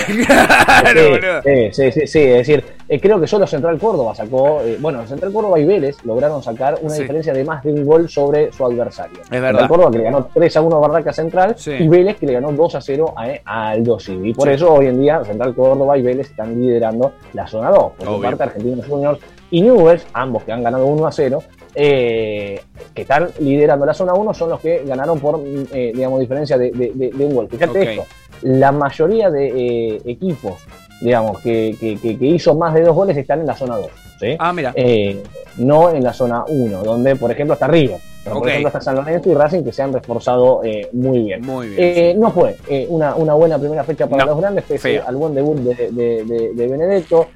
Claro, 0.81 0.99
Sí, 1.01 1.09
boludo. 1.09 1.41
sí, 1.71 1.91
sí, 1.91 2.07
sí, 2.07 2.19
es 2.19 2.37
decir, 2.47 2.63
eh, 2.87 2.99
creo 2.99 3.19
que 3.19 3.27
solo 3.27 3.47
Central 3.47 3.77
Córdoba 3.79 4.13
sacó, 4.15 4.61
eh, 4.61 4.77
bueno, 4.79 5.05
Central 5.07 5.31
Córdoba 5.33 5.59
y 5.59 5.65
Vélez 5.65 5.97
lograron 6.05 6.41
sacar 6.43 6.77
una 6.81 6.93
Sí. 6.93 7.01
diferencia 7.01 7.33
de 7.33 7.43
más 7.43 7.63
de 7.63 7.71
un 7.73 7.85
gol 7.85 8.09
sobre 8.09 8.51
su 8.51 8.65
adversario. 8.65 9.19
verdad. 9.29 9.49
Central 9.49 9.67
Córdoba 9.69 9.91
que 9.91 9.97
le 9.99 10.03
ganó 10.03 10.27
3 10.33 10.57
a 10.57 10.61
1 10.61 10.75
a 10.75 10.79
Barraca 10.79 11.13
Central 11.13 11.53
Sí. 11.57 11.71
y 11.79 11.87
Vélez 11.87 12.17
que 12.17 12.25
le 12.27 12.33
ganó 12.33 12.51
2 12.51 12.75
a 12.75 12.81
0 12.81 13.13
a, 13.45 13.69
Aldo 13.69 13.99
Civi. 13.99 14.29
Y 14.29 14.33
por 14.33 14.49
eso 14.49 14.73
hoy 14.73 14.87
en 14.87 14.99
día 15.01 15.23
Central 15.23 15.55
Córdoba 15.55 15.97
y 15.97 16.01
Vélez 16.03 16.29
están 16.29 16.59
liderando 16.59 17.13
la 17.33 17.47
zona 17.47 17.69
2. 17.69 17.93
Por 17.97 18.07
su 18.07 18.21
parte, 18.21 18.43
Argentinos 18.43 18.85
Juniors 18.85 19.19
y 19.49 19.61
Newell's, 19.61 20.05
ambos 20.13 20.43
que 20.43 20.51
han 20.51 20.63
ganado 20.63 20.85
1 20.85 21.05
a 21.07 21.11
0, 21.11 21.41
eh, 21.75 22.61
que 22.93 23.01
están 23.03 23.29
liderando 23.39 23.85
la 23.85 23.93
zona 23.93 24.13
1, 24.13 24.33
son 24.33 24.49
los 24.49 24.59
que 24.59 24.83
ganaron 24.85 25.19
por, 25.19 25.37
mm, 25.39 25.65
eh, 25.73 25.91
digamos, 25.95 26.19
diferencia 26.19 26.57
de, 26.57 26.71
de- 26.71 26.91
de- 26.93 27.09
de 27.11 27.25
un 27.25 27.35
gol. 27.35 27.47
Fíjate 27.49 27.71
esto, 27.99 28.05
la 28.43 28.71
mayoría 28.71 29.29
de 29.29 29.47
eh, 29.95 30.01
equipos, 30.05 30.55
digamos, 31.01 31.39
que, 31.39 31.75
que- 31.79 32.25
hizo 32.25 32.55
más 32.55 32.73
de 32.73 32.81
dos 32.81 32.95
goles 32.95 33.15
están 33.17 33.39
en 33.41 33.47
la 33.47 33.55
zona 33.55 33.77
2, 33.77 33.87
¿sí? 34.19 34.35
Ah, 34.39 34.51
mira. 34.53 34.71
Eh, 34.75 35.21
no 35.57 35.91
en 35.91 36.03
la 36.03 36.13
zona 36.13 36.43
1, 36.47 36.83
donde, 36.83 37.15
por 37.15 37.31
ejemplo, 37.31 37.53
está 37.53 37.67
Río. 37.67 37.97
Pero. 38.23 38.39
Por 38.39 38.49
ejemplo, 38.49 38.67
está 38.67 38.81
San 38.81 38.95
Lorenzo 38.95 39.29
y 39.31 39.33
Racing 39.33 39.63
que 39.63 39.71
se 39.71 39.81
han 39.81 39.91
reforzado 39.93 40.61
eh, 40.63 40.87
muy 40.93 41.23
bien. 41.23 41.41
Muy 41.41 41.69
bien. 41.69 41.79
Eh, 41.81 42.15
no 42.17 42.31
fue 42.31 42.55
eh, 42.69 42.85
una, 42.89 43.15
una 43.15 43.33
buena 43.33 43.57
primera 43.57 43.83
fecha 43.83 44.07
para 44.07 44.25
No, 44.25 44.31
los 44.31 44.39
grandes, 44.41 44.63
pese 44.65 44.99
al 44.99 45.15
buen 45.15 45.33
debut 45.33 45.57
de, 45.57 45.91
de- 45.91 46.23
de- 46.25 46.51
de 46.53 46.67
Benedetto, 46.67 47.27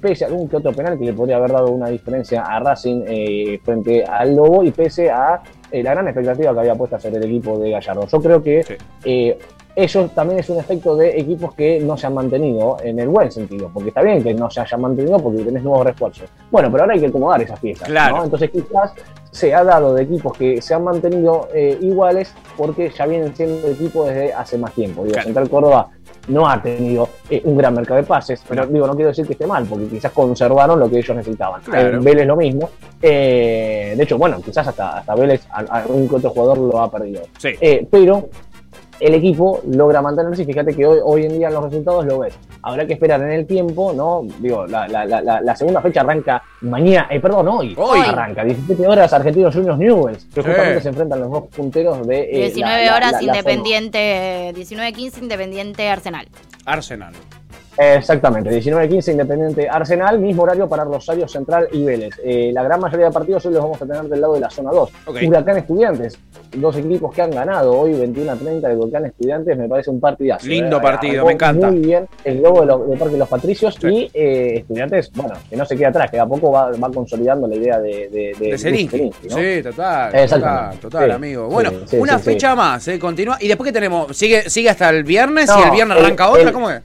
pese 0.00 0.24
a 0.24 0.28
algún 0.28 0.48
que 0.48 0.56
otro 0.56 0.72
penal 0.72 0.98
que 0.98 1.04
le 1.04 1.12
podría 1.12 1.36
haber 1.36 1.52
dado 1.52 1.70
una 1.70 1.88
diferencia 1.88 2.42
a 2.42 2.60
Racing 2.60 3.04
frente 3.62 4.04
al 4.04 4.34
Lobo 4.34 4.62
y 4.64 4.70
pese 4.70 5.10
a 5.10 5.40
la 5.70 5.90
gran 5.90 6.06
expectativa 6.08 6.52
que 6.52 6.60
había 6.60 6.74
puesta 6.74 6.98
sobre 6.98 7.16
el 7.16 7.24
equipo 7.24 7.58
de 7.58 7.70
Gallardo. 7.70 8.06
Yo 8.06 8.20
creo 8.20 8.42
que 8.42 8.62
Sí. 9.02 9.34
eso 9.74 10.08
también 10.14 10.40
es 10.40 10.50
un 10.50 10.58
efecto 10.58 10.94
de 10.96 11.18
equipos 11.18 11.54
que 11.54 11.80
no 11.80 11.96
se 11.96 12.06
han 12.06 12.14
mantenido 12.14 12.76
en 12.82 12.98
el 12.98 13.08
buen 13.08 13.30
sentido, 13.30 13.70
porque 13.72 13.88
está 13.88 14.02
bien 14.02 14.22
que 14.22 14.34
no 14.34 14.50
se 14.50 14.60
hayan 14.60 14.80
mantenido 14.80 15.18
porque 15.18 15.42
tenés 15.42 15.62
nuevos 15.62 15.84
refuerzos. 15.86 16.28
Bueno, 16.50 16.70
pero 16.70 16.84
ahora 16.84 16.94
hay 16.94 17.00
que 17.00 17.06
acomodar 17.06 17.40
esas 17.42 17.58
piezas. 17.58 17.88
Claro. 17.88 18.16
¿no? 18.18 18.24
Entonces 18.24 18.50
quizás 18.50 18.92
se 19.32 19.54
ha 19.54 19.64
dado 19.64 19.94
de 19.94 20.02
equipos 20.02 20.36
que 20.36 20.60
se 20.60 20.74
han 20.74 20.84
mantenido 20.84 21.48
eh, 21.54 21.76
iguales 21.80 22.32
porque 22.56 22.90
ya 22.90 23.06
vienen 23.06 23.34
siendo 23.34 23.66
equipos 23.66 24.06
desde 24.08 24.32
hace 24.32 24.58
más 24.58 24.72
tiempo. 24.74 25.02
Digo, 25.02 25.14
Claro. 25.14 25.24
Central 25.24 25.50
Córdoba 25.50 25.88
no 26.28 26.48
ha 26.48 26.62
tenido 26.62 27.08
eh, 27.30 27.40
un 27.44 27.56
gran 27.56 27.74
mercado 27.74 28.00
de 28.00 28.06
pases, 28.06 28.42
pero 28.46 28.66
digo, 28.66 28.86
no 28.86 28.94
quiero 28.94 29.08
decir 29.08 29.26
que 29.26 29.32
esté 29.32 29.46
mal, 29.46 29.64
porque 29.64 29.86
quizás 29.86 30.12
conservaron 30.12 30.78
lo 30.78 30.88
que 30.88 30.98
ellos 30.98 31.16
necesitaban. 31.16 31.62
Claro. 31.62 31.96
En 31.96 32.04
Vélez 32.04 32.26
lo 32.26 32.36
mismo. 32.36 32.68
Eh, 33.00 33.94
de 33.96 34.02
hecho, 34.02 34.18
bueno, 34.18 34.40
quizás 34.44 34.68
hasta, 34.68 34.98
hasta 34.98 35.14
Vélez 35.14 35.42
algún 35.50 36.08
otro 36.12 36.30
jugador 36.30 36.58
lo 36.58 36.80
ha 36.80 36.90
perdido. 36.90 37.22
Sí. 37.38 37.48
Eh, 37.60 37.86
pero 37.90 38.28
el 39.00 39.14
equipo 39.14 39.62
logra 39.66 40.00
mantenerse 40.02 40.42
y 40.42 40.44
fíjate 40.44 40.76
que 40.76 40.86
hoy, 40.86 40.98
hoy 41.02 41.24
en 41.24 41.38
día 41.38 41.48
en 41.48 41.54
los 41.54 41.64
resultados 41.64 42.04
lo 42.04 42.20
ves. 42.20 42.34
Habrá 42.62 42.86
que 42.86 42.92
esperar 42.92 43.20
en 43.22 43.30
el 43.32 43.46
tiempo, 43.46 43.92
¿no? 43.92 44.22
Digo, 44.38 44.66
la, 44.66 44.86
la- 44.86 45.04
la- 45.04 45.20
la- 45.20 45.40
la 45.40 45.56
segunda 45.56 45.80
fecha 45.82 46.00
arranca 46.02 46.42
mañana, 46.60 47.08
eh, 47.10 47.18
perdón, 47.20 47.48
hoy, 47.48 47.74
Hoy. 47.76 48.00
arranca, 48.00 48.44
17 48.44 48.86
horas 48.86 49.12
Argentinos 49.12 49.54
Juniors 49.54 49.78
Newells, 49.78 50.24
que 50.26 50.42
justamente 50.42 50.80
se 50.80 50.88
enfrentan 50.90 51.20
los 51.20 51.30
dos 51.30 51.44
punteros 51.48 52.06
de... 52.06 52.20
eh, 52.20 52.38
19 52.46 52.84
la- 52.84 52.90
la- 52.90 52.96
horas 52.96 53.12
la- 53.12 53.18
la 53.18 53.24
Independiente, 53.24 54.52
19-15 54.54 55.18
Independiente 55.22 55.88
Arsenal. 55.88 56.28
Arsenal. 56.64 57.12
Exactamente, 57.78 58.50
19-15 58.50 59.12
Independiente 59.12 59.68
Arsenal, 59.68 60.18
mismo 60.18 60.42
horario 60.42 60.68
para 60.68 60.84
Rosario 60.84 61.26
Central 61.26 61.68
y 61.72 61.84
Vélez. 61.84 62.14
Eh, 62.22 62.50
la 62.52 62.62
gran 62.62 62.80
mayoría 62.80 63.06
de 63.06 63.12
partidos 63.12 63.44
hoy 63.46 63.54
los 63.54 63.62
vamos 63.62 63.80
a 63.80 63.86
tener 63.86 64.02
del 64.04 64.20
lado 64.20 64.34
de 64.34 64.40
la 64.40 64.50
zona 64.50 64.70
2. 64.70 64.90
Ok. 65.06 65.16
Huracán 65.26 65.56
Estudiantes, 65.58 66.18
dos 66.56 66.76
equipos 66.76 67.14
que 67.14 67.22
han 67.22 67.30
ganado 67.30 67.72
hoy 67.78 67.92
21 67.94 68.32
a 68.32 68.36
30 68.36 68.68
de 68.68 68.76
Huracán 68.76 69.06
Estudiantes, 69.06 69.56
me 69.56 69.68
parece 69.68 69.90
un 69.90 70.00
partidazo. 70.00 70.46
Lindo 70.46 70.76
Eh, 70.78 70.80
partido, 70.82 71.24
me 71.26 71.32
encanta. 71.32 71.70
Muy 71.70 71.80
bien 71.80 72.06
el 72.24 72.40
globo 72.40 72.60
de, 72.60 72.66
los- 72.66 72.90
de 72.90 72.96
Parque 72.96 73.16
Los 73.16 73.28
Patricios 73.28 73.74
Sí. 73.80 73.88
y 73.88 74.10
eh, 74.14 74.58
Estudiantes, 74.58 75.10
bueno, 75.14 75.34
que 75.48 75.56
no 75.56 75.64
se 75.64 75.76
queda 75.76 75.88
atrás, 75.88 76.10
que 76.10 76.18
a 76.20 76.26
poco 76.26 76.52
va, 76.52 76.70
va 76.72 76.90
consolidando 76.90 77.46
la 77.48 77.56
idea 77.56 77.80
de, 77.80 78.08
de, 78.10 78.32
de, 78.38 78.50
De. 78.50 78.58
Sí, 78.58 79.62
total. 79.62 80.12
Total, 80.28 80.78
total, 80.78 81.06
Sí, 81.08 81.10
amigo. 81.10 81.48
Bueno, 81.48 81.70
sí, 81.86 81.96
una 81.96 82.18
fecha 82.18 82.54
más, 82.54 82.86
¿eh? 82.88 82.98
Continúa. 82.98 83.38
¿Y 83.40 83.48
después 83.48 83.68
qué 83.68 83.72
tenemos? 83.72 84.16
¿Sigue, 84.16 84.48
sigue 84.50 84.68
hasta 84.70 84.90
el 84.90 85.04
viernes 85.04 85.50
y 85.50 85.58
No, 85.58 85.64
el 85.66 85.70
viernes 85.70 85.96
el- 85.98 86.04
arranca 86.04 86.28
otra? 86.30 86.42
el- 86.42 86.52
¿Cómo 86.52 86.70
es? 86.70 86.80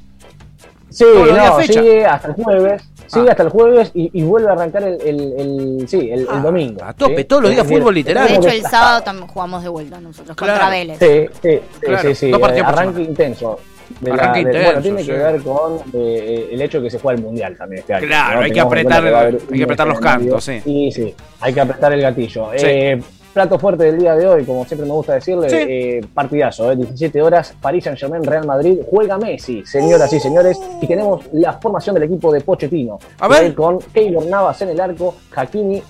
Sí, 0.97 1.05
no, 1.05 1.53
fecha. 1.57 1.73
sigue 1.81 2.05
hasta 2.05 2.27
el 2.29 2.33
jueves, 2.33 2.81
sigue 3.05 3.27
Ah. 3.27 3.31
hasta 3.31 3.43
el 3.43 3.49
jueves 3.49 3.91
y, 3.93 4.09
y 4.19 4.23
vuelve 4.23 4.49
a 4.49 4.53
arrancar 4.53 4.81
el, 4.83 4.99
el, 5.01 5.33
el- 5.37 5.87
sí, 5.87 6.09
el, 6.11 6.21
el 6.21 6.27
Ah, 6.29 6.39
domingo. 6.39 6.83
a 6.83 6.93
tope, 6.93 7.17
¿sí? 7.17 7.23
todos 7.25 7.43
los 7.43 7.51
días 7.51 7.63
decir, 7.63 7.77
fútbol 7.79 7.93
literal. 7.95 8.27
De 8.27 8.35
hecho, 8.35 8.47
el 8.49 8.61
sábado 8.69 9.01
también 9.03 9.27
jugamos 9.27 9.61
de 9.61 9.69
vuelta 9.69 9.99
nosotros 9.99 10.35
Claro. 10.35 10.53
contra 10.53 10.69
Vélez. 10.71 10.97
Sí, 10.99 11.27
sí, 11.41 11.49
sí, 11.51 11.79
Claro, 11.85 12.15
sí, 12.15 12.31
eh, 12.31 12.61
arranque 12.65 13.01
intenso. 13.03 13.59
de 14.01 14.09
la- 14.09 14.15
Arranque 14.15 14.39
de- 14.39 14.41
intenso, 14.49 14.65
bueno, 14.65 14.81
tiene 14.81 15.01
sí. 15.01 15.05
que 15.07 15.13
ver 15.13 15.41
con 15.43 15.79
eh, 15.93 16.49
el 16.51 16.61
hecho 16.61 16.77
de 16.79 16.83
que 16.85 16.89
se 16.89 16.99
juega 16.99 17.17
el 17.19 17.23
mundial 17.23 17.55
también 17.57 17.79
este 17.81 17.93
año. 17.93 18.07
Claro, 18.07 18.39
¿no? 18.39 18.45
hay 18.45 18.51
que 18.51 18.61
apretar- 18.61 19.05
hay 19.51 19.57
que 19.57 19.63
apretar 19.63 19.87
los 19.87 19.99
cantos, 19.99 20.43
sí. 20.43 20.61
Y 20.65 20.91
sí, 20.91 21.15
hay 21.39 21.53
que 21.53 21.61
apretar 21.61 21.93
el 21.93 22.01
gatillo. 22.01 22.49
Sí. 22.57 22.65
Eh, 22.67 23.01
plato 23.37 23.59
fuerte 23.59 23.83
del 23.83 23.99
día 23.99 24.15
de 24.15 24.27
hoy, 24.27 24.43
como 24.45 24.65
siempre 24.65 24.87
me 24.87 24.93
gusta 24.95 25.13
decirle, 25.13 25.47
Sí. 25.47 25.55
eh, 25.59 26.01
partidazo, 26.11 26.71
eh, 26.71 26.75
17 26.75 27.21
horas, 27.21 27.53
París 27.61 27.83
Saint 27.83 27.99
Germain, 27.99 28.23
Real 28.23 28.47
Madrid, 28.47 28.79
juega 28.89 29.15
Messi, 29.19 29.63
señoras 29.63 30.11
y 30.11 30.19
señores, 30.19 30.59
y 30.81 30.87
tenemos 30.87 31.23
la 31.33 31.53
formación 31.53 31.93
del 31.93 32.05
equipo 32.05 32.31
de 32.31 32.41
Pochettino. 32.41 32.97
A 33.19 33.27
ver. 33.27 33.53
Con 33.53 33.77
Keylor 33.93 34.25
Navas 34.25 34.59
en 34.63 34.69
el 34.69 34.79
arco, 34.81 35.13
Hakimi, 35.35 35.83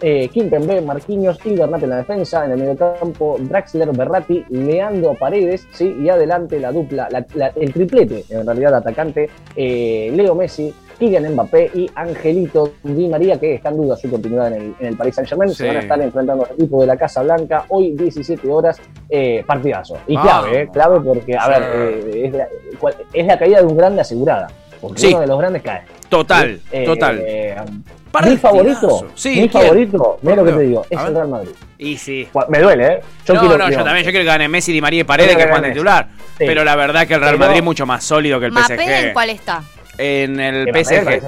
eh, 0.00 0.28
Kimpembe, 0.28 0.80
Marquinhos 0.80 1.38
y 1.44 1.54
Bernat 1.54 1.82
en 1.82 1.90
la 1.90 1.96
defensa, 1.98 2.42
en 2.46 2.52
el 2.52 2.58
mediocampo 2.58 3.36
Draxler, 3.38 3.90
Berratti, 3.92 4.42
Leandro 4.48 5.12
Paredes, 5.14 5.66
¿sí? 5.72 5.94
y 6.02 6.08
adelante 6.08 6.58
la 6.58 6.72
dupla, 6.72 7.08
la- 7.10 7.26
la- 7.34 7.52
el 7.54 7.70
triplete, 7.72 8.24
en 8.30 8.46
realidad 8.46 8.74
atacante, 8.76 9.28
eh, 9.54 10.10
Leo 10.14 10.34
Messi, 10.34 10.74
Kylian 10.98 11.32
Mbappé 11.32 11.70
y 11.74 11.90
Angelito 11.94 12.74
Di 12.82 13.08
María, 13.08 13.38
que 13.38 13.54
está 13.54 13.68
en 13.70 13.76
duda 13.78 13.96
su 13.96 14.10
continuidad 14.10 14.48
en 14.48 14.54
el, 14.54 14.74
en 14.80 14.86
el 14.86 14.96
Paris 14.96 15.14
Saint 15.14 15.28
Germain, 15.28 15.50
Sí. 15.50 15.56
se 15.56 15.66
van 15.66 15.76
a 15.76 15.80
estar 15.80 16.00
enfrentando 16.00 16.44
al 16.44 16.52
equipo 16.52 16.80
de 16.80 16.86
la 16.86 16.96
Casa 16.96 17.22
Blanca, 17.22 17.64
hoy 17.68 17.92
17 17.92 18.48
horas, 18.50 18.80
eh, 19.08 19.42
partidazo. 19.46 19.98
Y 20.06 20.14
Vamos. 20.16 20.30
clave, 20.30 20.60
eh, 20.62 20.68
clave 20.72 21.00
porque, 21.00 21.36
a 21.36 21.44
Sí. 21.44 21.50
ver, 21.50 21.62
eh, 21.62 22.26
es, 22.26 22.32
la, 22.34 22.48
cual- 22.78 22.96
es 23.12 23.26
la 23.26 23.38
caída 23.38 23.58
de 23.60 23.66
un 23.66 23.76
grande 23.76 24.00
asegurada, 24.00 24.48
porque 24.80 25.00
Sí. 25.00 25.08
uno 25.08 25.20
de 25.20 25.26
los 25.26 25.38
grandes 25.38 25.62
cae. 25.62 25.82
Total, 26.08 26.60
Eh, 26.70 26.84
total. 26.84 27.18
eh, 27.26 27.56
mi 27.70 27.82
Partidazo. 28.12 28.40
favorito, 28.42 29.06
Sí, 29.16 29.30
mi 29.30 29.34
¿quién? 29.48 29.50
favorito, 29.50 30.18
mira 30.22 30.36
lo 30.36 30.44
que 30.44 30.52
te 30.52 30.60
digo, 30.60 30.86
es 30.88 31.00
el 31.00 31.14
Real 31.14 31.28
Madrid. 31.28 31.50
Y 31.78 31.96
sí. 31.96 32.28
Me 32.48 32.60
duele, 32.60 32.86
¿eh? 32.86 33.00
no, 33.28 33.40
quiero- 33.40 33.58
no, 33.58 33.68
yo 33.70 33.82
también. 33.82 34.04
Yo 34.06 34.10
quiero 34.12 34.20
que 34.20 34.24
gane 34.24 34.48
Messi, 34.48 34.72
Di 34.72 34.80
María 34.80 35.00
y 35.00 35.04
Paredes, 35.04 35.36
que 35.36 35.42
que 35.42 35.48
juegan 35.50 35.72
titular. 35.72 36.08
Sí. 36.38 36.44
Pero 36.46 36.62
la 36.64 36.76
verdad 36.76 37.06
que 37.06 37.14
el 37.14 37.20
Real 37.20 37.32
Pero- 37.34 37.38
Madrid 37.46 37.58
es 37.58 37.64
mucho 37.64 37.84
más 37.86 38.04
sólido 38.04 38.38
que 38.38 38.46
el 38.46 38.52
¿Mapé 38.52 38.74
en 38.74 38.78
PSG. 38.80 39.12
cuál 39.12 39.30
está? 39.30 39.62
En 39.98 40.40
el 40.40 40.68
PSG. 40.72 41.20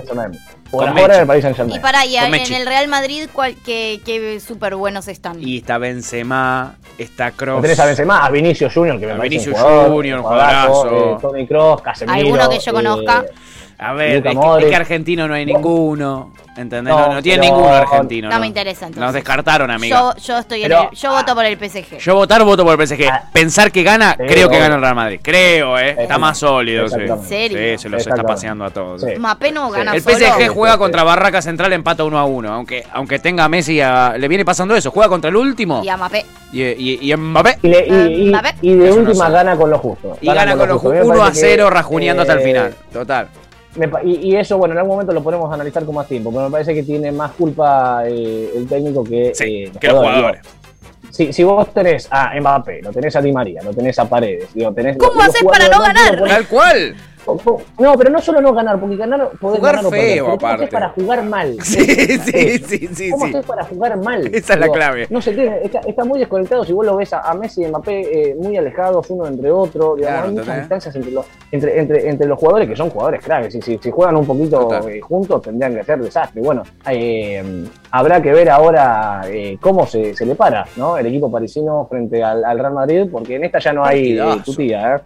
Por 0.70 0.84
Con 0.84 0.98
ahora 0.98 1.20
el 1.20 1.26
Paris 1.26 1.42
Saint 1.42 1.56
Germain. 1.56 1.76
Y 1.76 1.80
para 1.80 2.04
y 2.04 2.16
en 2.16 2.52
el 2.52 2.66
Real 2.66 2.88
Madrid, 2.88 3.28
¿cuál, 3.32 3.54
qué, 3.64 4.00
qué 4.04 4.40
súper 4.40 4.74
buenos 4.74 5.06
están? 5.06 5.40
Y 5.40 5.58
está 5.58 5.78
Benzema, 5.78 6.74
está 6.98 7.30
Kroos. 7.30 7.62
Tenés 7.62 7.78
a 7.78 7.86
Benzema, 7.86 8.26
a 8.26 8.30
Vinicius 8.30 8.74
Junior, 8.74 8.98
que 8.98 9.06
me 9.06 9.12
A 9.12 9.16
parece 9.16 9.30
Vinicius 9.30 9.54
un 9.56 9.62
jugador, 9.62 9.90
Junior, 9.92 10.18
un 10.18 10.24
jugadorazo, 10.24 10.72
jugadorazo. 10.72 11.16
eh, 11.16 11.18
Toni 11.20 11.46
Kroos, 11.46 11.82
Casemiro. 11.82 12.18
¿Alguno 12.18 12.50
que 12.50 12.58
yo 12.58 12.72
conozca? 12.72 13.24
A 13.78 13.92
ver, 13.92 14.16
es 14.16 14.22
que, 14.22 14.30
es 14.60 14.64
que 14.70 14.76
argentino 14.76 15.28
no 15.28 15.34
hay 15.34 15.44
ninguno. 15.46 16.32
¿Entendés? 16.56 16.94
No, 16.94 17.08
No, 17.08 17.14
no 17.16 17.22
tiene 17.22 17.42
ninguno 17.42 17.68
argentino. 17.68 18.30
No 18.30 18.40
me 18.40 18.46
interesa, 18.46 18.86
entonces. 18.86 19.02
Nos 19.04 19.12
descartaron, 19.12 19.70
amiga. 19.70 19.98
Yo, 19.98 20.14
yo 20.22 20.38
estoy 20.38 20.64
en 20.64 20.72
el- 20.72 20.88
yo 20.90 21.10
voto 21.10 21.34
por 21.34 21.44
el 21.44 21.58
PSG. 21.58 21.98
Yo 21.98 22.14
votar, 22.14 22.42
voto 22.44 22.64
por 22.64 22.72
el 22.80 22.86
PSG. 22.88 23.06
Ah. 23.12 23.24
Pensar 23.30 23.70
que 23.70 23.82
gana, 23.82 24.16
Sí, 24.18 24.24
creo 24.26 24.48
que 24.48 24.58
gana 24.58 24.76
el 24.76 24.80
Real 24.80 24.94
Madrid. 24.94 25.20
Creo, 25.22 25.78
¿eh? 25.78 25.94
Está 25.98 26.16
más 26.16 26.38
sólido. 26.38 26.88
Sí, 26.88 26.94
Exactamente. 26.94 27.22
¿En 27.22 27.28
serio? 27.50 27.58
Sí, 27.76 27.82
se 27.82 27.88
los 27.90 28.06
está 28.06 28.22
paseando 28.22 28.64
a 28.64 28.70
todos. 28.70 29.02
Sí. 29.02 29.08
Mapé 29.18 29.52
no 29.52 29.70
gana 29.70 29.92
El 29.94 30.00
solo. 30.00 30.16
PSG 30.16 30.48
juega 30.48 30.72
Sí, 30.72 30.76
sí, 30.76 30.78
contra 30.78 31.00
sí. 31.02 31.06
Barraca 31.06 31.42
Central, 31.42 31.72
empata 31.74 32.04
1 32.04 32.18
a 32.18 32.24
1. 32.24 32.50
Aunque, 32.54 32.84
aunque 32.94 33.18
tenga 33.18 33.44
a 33.44 33.48
Messi, 33.50 33.82
a- 33.82 34.14
le 34.16 34.26
viene 34.26 34.46
pasando 34.46 34.74
eso. 34.74 34.90
Juega 34.90 35.10
contra 35.10 35.28
el 35.28 35.36
último 35.36 35.82
Y 35.84 35.90
a 35.90 35.98
Mapé. 35.98 36.24
y, 36.52 36.62
y, 36.62 37.12
y 37.12 37.14
Mbappé. 37.14 37.58
Y, 37.62 37.68
le- 37.68 37.86
y- 37.86 38.22
y- 38.22 38.30
Mbappé. 38.30 38.54
y 38.62 38.72
de 38.74 38.92
última 38.92 39.28
gana 39.28 39.54
con 39.56 39.68
lo 39.68 39.78
justo. 39.78 40.16
Y 40.22 40.26
gana 40.32 40.56
con 40.56 40.66
los 40.70 40.80
justo. 40.80 40.88
A 40.88 40.92
mí 40.94 40.98
me 41.00 41.04
1 41.04 41.14
a 41.16 41.24
parece 41.26 41.40
que, 41.42 41.46
0, 41.48 41.68
rajuneando 41.68 42.22
hasta 42.22 42.32
el 42.32 42.40
eh, 42.40 42.44
final. 42.44 42.74
Total. 42.90 43.28
Me 43.76 43.88
pa- 43.88 44.02
y, 44.02 44.14
y 44.30 44.36
eso, 44.36 44.58
bueno, 44.58 44.72
en 44.72 44.78
algún 44.78 44.92
momento 44.94 45.12
lo 45.12 45.22
podemos 45.22 45.52
analizar 45.52 45.84
con 45.84 45.94
más 45.94 46.06
tiempo, 46.06 46.30
pero 46.30 46.44
me 46.44 46.50
parece 46.50 46.74
que 46.74 46.82
tiene 46.82 47.12
más 47.12 47.32
culpa 47.32 48.02
eh, 48.06 48.50
el 48.56 48.66
técnico 48.66 49.04
que, 49.04 49.32
Sí, 49.34 49.64
eh, 49.64 49.72
que 49.80 49.86
los 49.88 49.98
jugadores. 49.98 50.42
Digo, 50.42 51.10
Si, 51.10 51.32
si 51.32 51.44
vos 51.44 51.72
tenés 51.72 52.08
a 52.10 52.32
Mbappé, 52.40 52.82
lo 52.82 52.92
tenés 52.92 53.14
a 53.16 53.22
Di 53.22 53.32
María, 53.32 53.62
lo 53.62 53.72
tenés 53.72 53.98
a 53.98 54.08
Paredes, 54.08 54.52
digo, 54.54 54.72
tenés 54.72 54.96
¿Cómo 54.98 55.20
haces 55.22 55.42
para 55.44 55.68
no 55.68 55.80
ganar? 55.80 56.22
Tal 56.26 56.46
cual. 56.48 56.94
No, 57.78 57.94
pero 57.96 58.10
no 58.10 58.20
solo 58.20 58.40
no 58.40 58.52
ganar, 58.52 58.78
porque 58.78 58.96
ganar 58.96 59.30
podés 59.40 59.58
Jugar 59.58 59.76
ganar 59.76 59.86
o 59.86 59.90
feo, 59.90 59.98
perder, 60.00 60.16
pero 60.16 60.24
¿cómo 60.24 60.34
aparte. 60.34 60.54
haces 60.64 60.72
para 60.74 60.88
jugar 60.90 61.24
mal? 61.24 61.56
Sí, 61.62 61.84
sí, 61.84 62.58
sí, 62.58 62.88
sí, 62.94 63.10
¿Cómo 63.10 63.26
sí. 63.26 63.34
para 63.46 63.64
jugar 63.64 63.96
mal? 63.98 64.26
Esa 64.34 64.54
es 64.54 64.60
la 64.60 64.68
clave. 64.68 65.06
No 65.10 65.20
tiene, 65.20 65.60
está, 65.62 65.80
está 65.80 66.04
muy 66.04 66.18
desconectado. 66.18 66.64
Si 66.64 66.72
vos 66.72 66.86
lo 66.86 66.96
ves 66.96 67.12
a, 67.12 67.20
a 67.20 67.34
Messi 67.34 67.64
y 67.64 67.66
Mbappé 67.66 68.30
eh, 68.30 68.36
muy 68.40 68.56
alejados 68.56 69.10
uno 69.10 69.26
entre 69.26 69.50
otro, 69.50 69.96
digamos, 69.96 70.16
Claro, 70.16 70.28
hay 70.28 70.34
muchas 70.34 70.58
distancias 70.58 70.96
entre 70.96 71.10
los, 71.12 71.26
entre, 71.50 71.80
entre, 71.80 72.08
entre 72.08 72.26
los 72.26 72.38
jugadores 72.38 72.68
que 72.68 72.76
son 72.76 72.90
jugadores 72.90 73.22
claves. 73.22 73.54
Y 73.54 73.62
si, 73.62 73.78
si 73.78 73.90
juegan 73.90 74.16
un 74.16 74.26
poquito 74.26 74.88
eh, 74.88 75.00
juntos, 75.00 75.42
tendrían 75.42 75.74
que 75.74 75.84
ser 75.84 76.00
desastre. 76.00 76.40
Bueno, 76.40 76.62
eh, 76.88 77.64
habrá 77.90 78.22
que 78.22 78.32
ver 78.32 78.50
ahora 78.50 79.22
eh, 79.26 79.58
cómo 79.60 79.86
se, 79.86 80.14
se 80.14 80.24
le 80.24 80.34
para 80.34 80.66
¿no? 80.76 80.96
el 80.98 81.06
equipo 81.06 81.30
parisino 81.30 81.86
frente 81.88 82.22
al, 82.22 82.44
al 82.44 82.58
Real 82.58 82.72
Madrid, 82.74 83.06
porque 83.10 83.36
en 83.36 83.44
esta 83.44 83.58
ya 83.58 83.72
no 83.72 83.84
hay 83.84 84.18
tutía, 84.44 84.96
¿eh? 84.96 85.00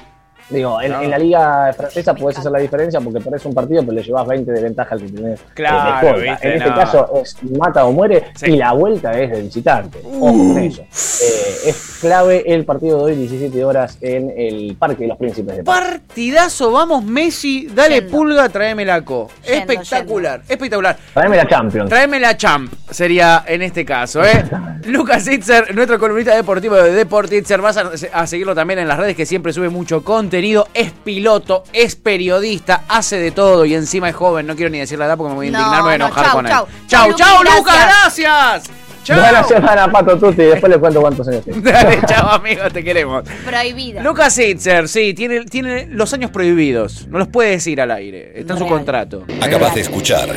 Digo, 0.50 0.80
en, 0.80 0.88
Claro. 0.88 1.04
en 1.04 1.10
la 1.10 1.18
liga 1.18 1.72
francesa 1.72 2.14
podés 2.14 2.38
hacer 2.38 2.50
la 2.50 2.58
diferencia 2.58 3.00
porque 3.00 3.20
perdés 3.20 3.44
un 3.46 3.54
partido, 3.54 3.82
pero 3.82 3.92
le 3.92 4.02
llevas 4.02 4.26
20 4.26 4.50
de 4.50 4.60
ventaja 4.62 4.94
al 4.94 5.00
que 5.02 5.08
tenés. 5.08 5.40
Claro, 5.54 6.16
viste, 6.18 6.48
En 6.48 6.52
este 6.58 6.68
no. 6.70 6.74
caso 6.76 7.12
es 7.22 7.36
mata 7.58 7.84
o 7.84 7.92
muere 7.92 8.24
Sí. 8.34 8.46
y 8.52 8.56
la 8.56 8.72
vuelta 8.72 9.12
es 9.20 9.30
de 9.30 9.42
visitante. 9.42 9.98
Eso. 10.00 10.82
Eh, 10.82 11.56
es 11.66 11.98
clave 12.00 12.42
el 12.52 12.64
partido 12.64 12.98
de 12.98 13.12
hoy, 13.12 13.16
17 13.16 13.64
horas, 13.64 13.96
en 14.00 14.32
el 14.36 14.74
Parque 14.76 15.02
de 15.02 15.08
los 15.08 15.18
Príncipes 15.18 15.56
de 15.58 15.62
París. 15.64 15.88
Partidazo, 15.90 16.72
vamos 16.72 17.04
Messi, 17.04 17.68
dale 17.72 17.96
Yendo. 18.00 18.10
pulga, 18.10 18.48
tráeme 18.48 18.84
la 18.84 19.02
co. 19.04 19.28
Yendo, 19.46 19.72
espectacular, 19.72 20.42
espectacular. 20.48 20.96
Tráeme 21.14 21.36
la 21.36 21.46
Champions. 21.46 21.88
Tráeme 21.88 22.18
la 22.20 22.36
champ, 22.36 22.72
sería 22.90 23.44
en 23.46 23.62
este 23.62 23.84
caso, 23.84 24.24
¿eh? 24.24 24.44
Lucas 24.86 25.28
Itzer, 25.28 25.74
nuestro 25.74 25.98
columnista 25.98 26.34
deportivo 26.34 26.74
de 26.76 26.92
Deport 26.92 27.32
Itzer, 27.32 27.60
vas 27.60 27.76
a, 27.76 27.90
a 28.12 28.26
seguirlo 28.26 28.54
también 28.54 28.80
en 28.80 28.88
las 28.88 28.98
redes 28.98 29.14
que 29.14 29.26
siempre 29.26 29.52
sube 29.52 29.68
mucho 29.68 30.02
contenido. 30.02 30.39
Es 30.74 30.92
piloto, 31.04 31.64
es 31.72 31.96
periodista, 31.96 32.84
hace 32.88 33.18
de 33.18 33.30
todo 33.30 33.64
y 33.66 33.74
encima 33.74 34.08
es 34.08 34.14
joven. 34.16 34.46
No 34.46 34.56
quiero 34.56 34.70
ni 34.70 34.78
decir 34.78 34.98
la 34.98 35.06
edad 35.06 35.16
porque 35.16 35.30
me 35.30 35.34
voy 35.36 35.48
a 35.48 35.50
No, 35.50 35.58
indignar, 35.58 35.78
me 35.78 35.84
voy 35.84 35.94
a 35.94 35.98
no, 35.98 36.04
enojar 36.06 36.24
chau, 36.24 36.34
con 36.34 36.46
él. 36.46 36.52
chau. 36.52 36.66
Chau, 36.86 37.08
Chau, 37.08 37.16
chau, 37.44 37.44
Lucas, 37.58 37.76
gracias. 37.86 38.70
Chau. 39.02 39.18
Buena 39.18 39.42
semana, 39.44 39.90
Pato 39.90 40.18
Tutti. 40.18 40.42
Después 40.42 40.70
le 40.70 40.78
cuento 40.78 41.00
cuántos 41.00 41.26
años 41.26 41.42
tiene. 41.44 41.60
Dale, 41.62 42.00
chau, 42.06 42.28
amigo, 42.28 42.62
te 42.72 42.84
queremos. 42.84 43.24
Prohibida. 43.46 44.02
Lucas 44.02 44.38
Itzer, 44.38 44.88
sí, 44.88 45.14
tiene, 45.14 45.44
tiene 45.46 45.86
los 45.90 46.12
años 46.12 46.30
prohibidos. 46.30 47.06
No 47.08 47.18
los 47.18 47.28
puede 47.28 47.50
decir 47.52 47.80
al 47.80 47.90
aire. 47.90 48.32
Está 48.38 48.52
en 48.54 48.58
su 48.58 48.66
contrato. 48.66 49.24
Acabas 49.40 49.74
de 49.74 49.80
escuchar 49.80 50.28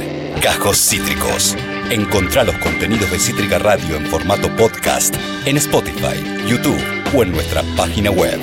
Cajos 0.42 0.78
Cítricos. 0.78 1.56
Encontrá 1.90 2.44
los 2.46 2.56
contenidos 2.60 3.12
de 3.12 3.20
Cítrica 3.20 3.60
Radio 3.60 3.98
en 3.98 4.06
formato 4.08 4.50
podcast 4.56 5.14
en 5.46 5.58
Spotify, 5.58 6.16
YouTube 6.48 6.82
o 7.16 7.22
en 7.24 7.32
nuestra 7.34 7.62
página 7.76 8.12
web. 8.12 8.40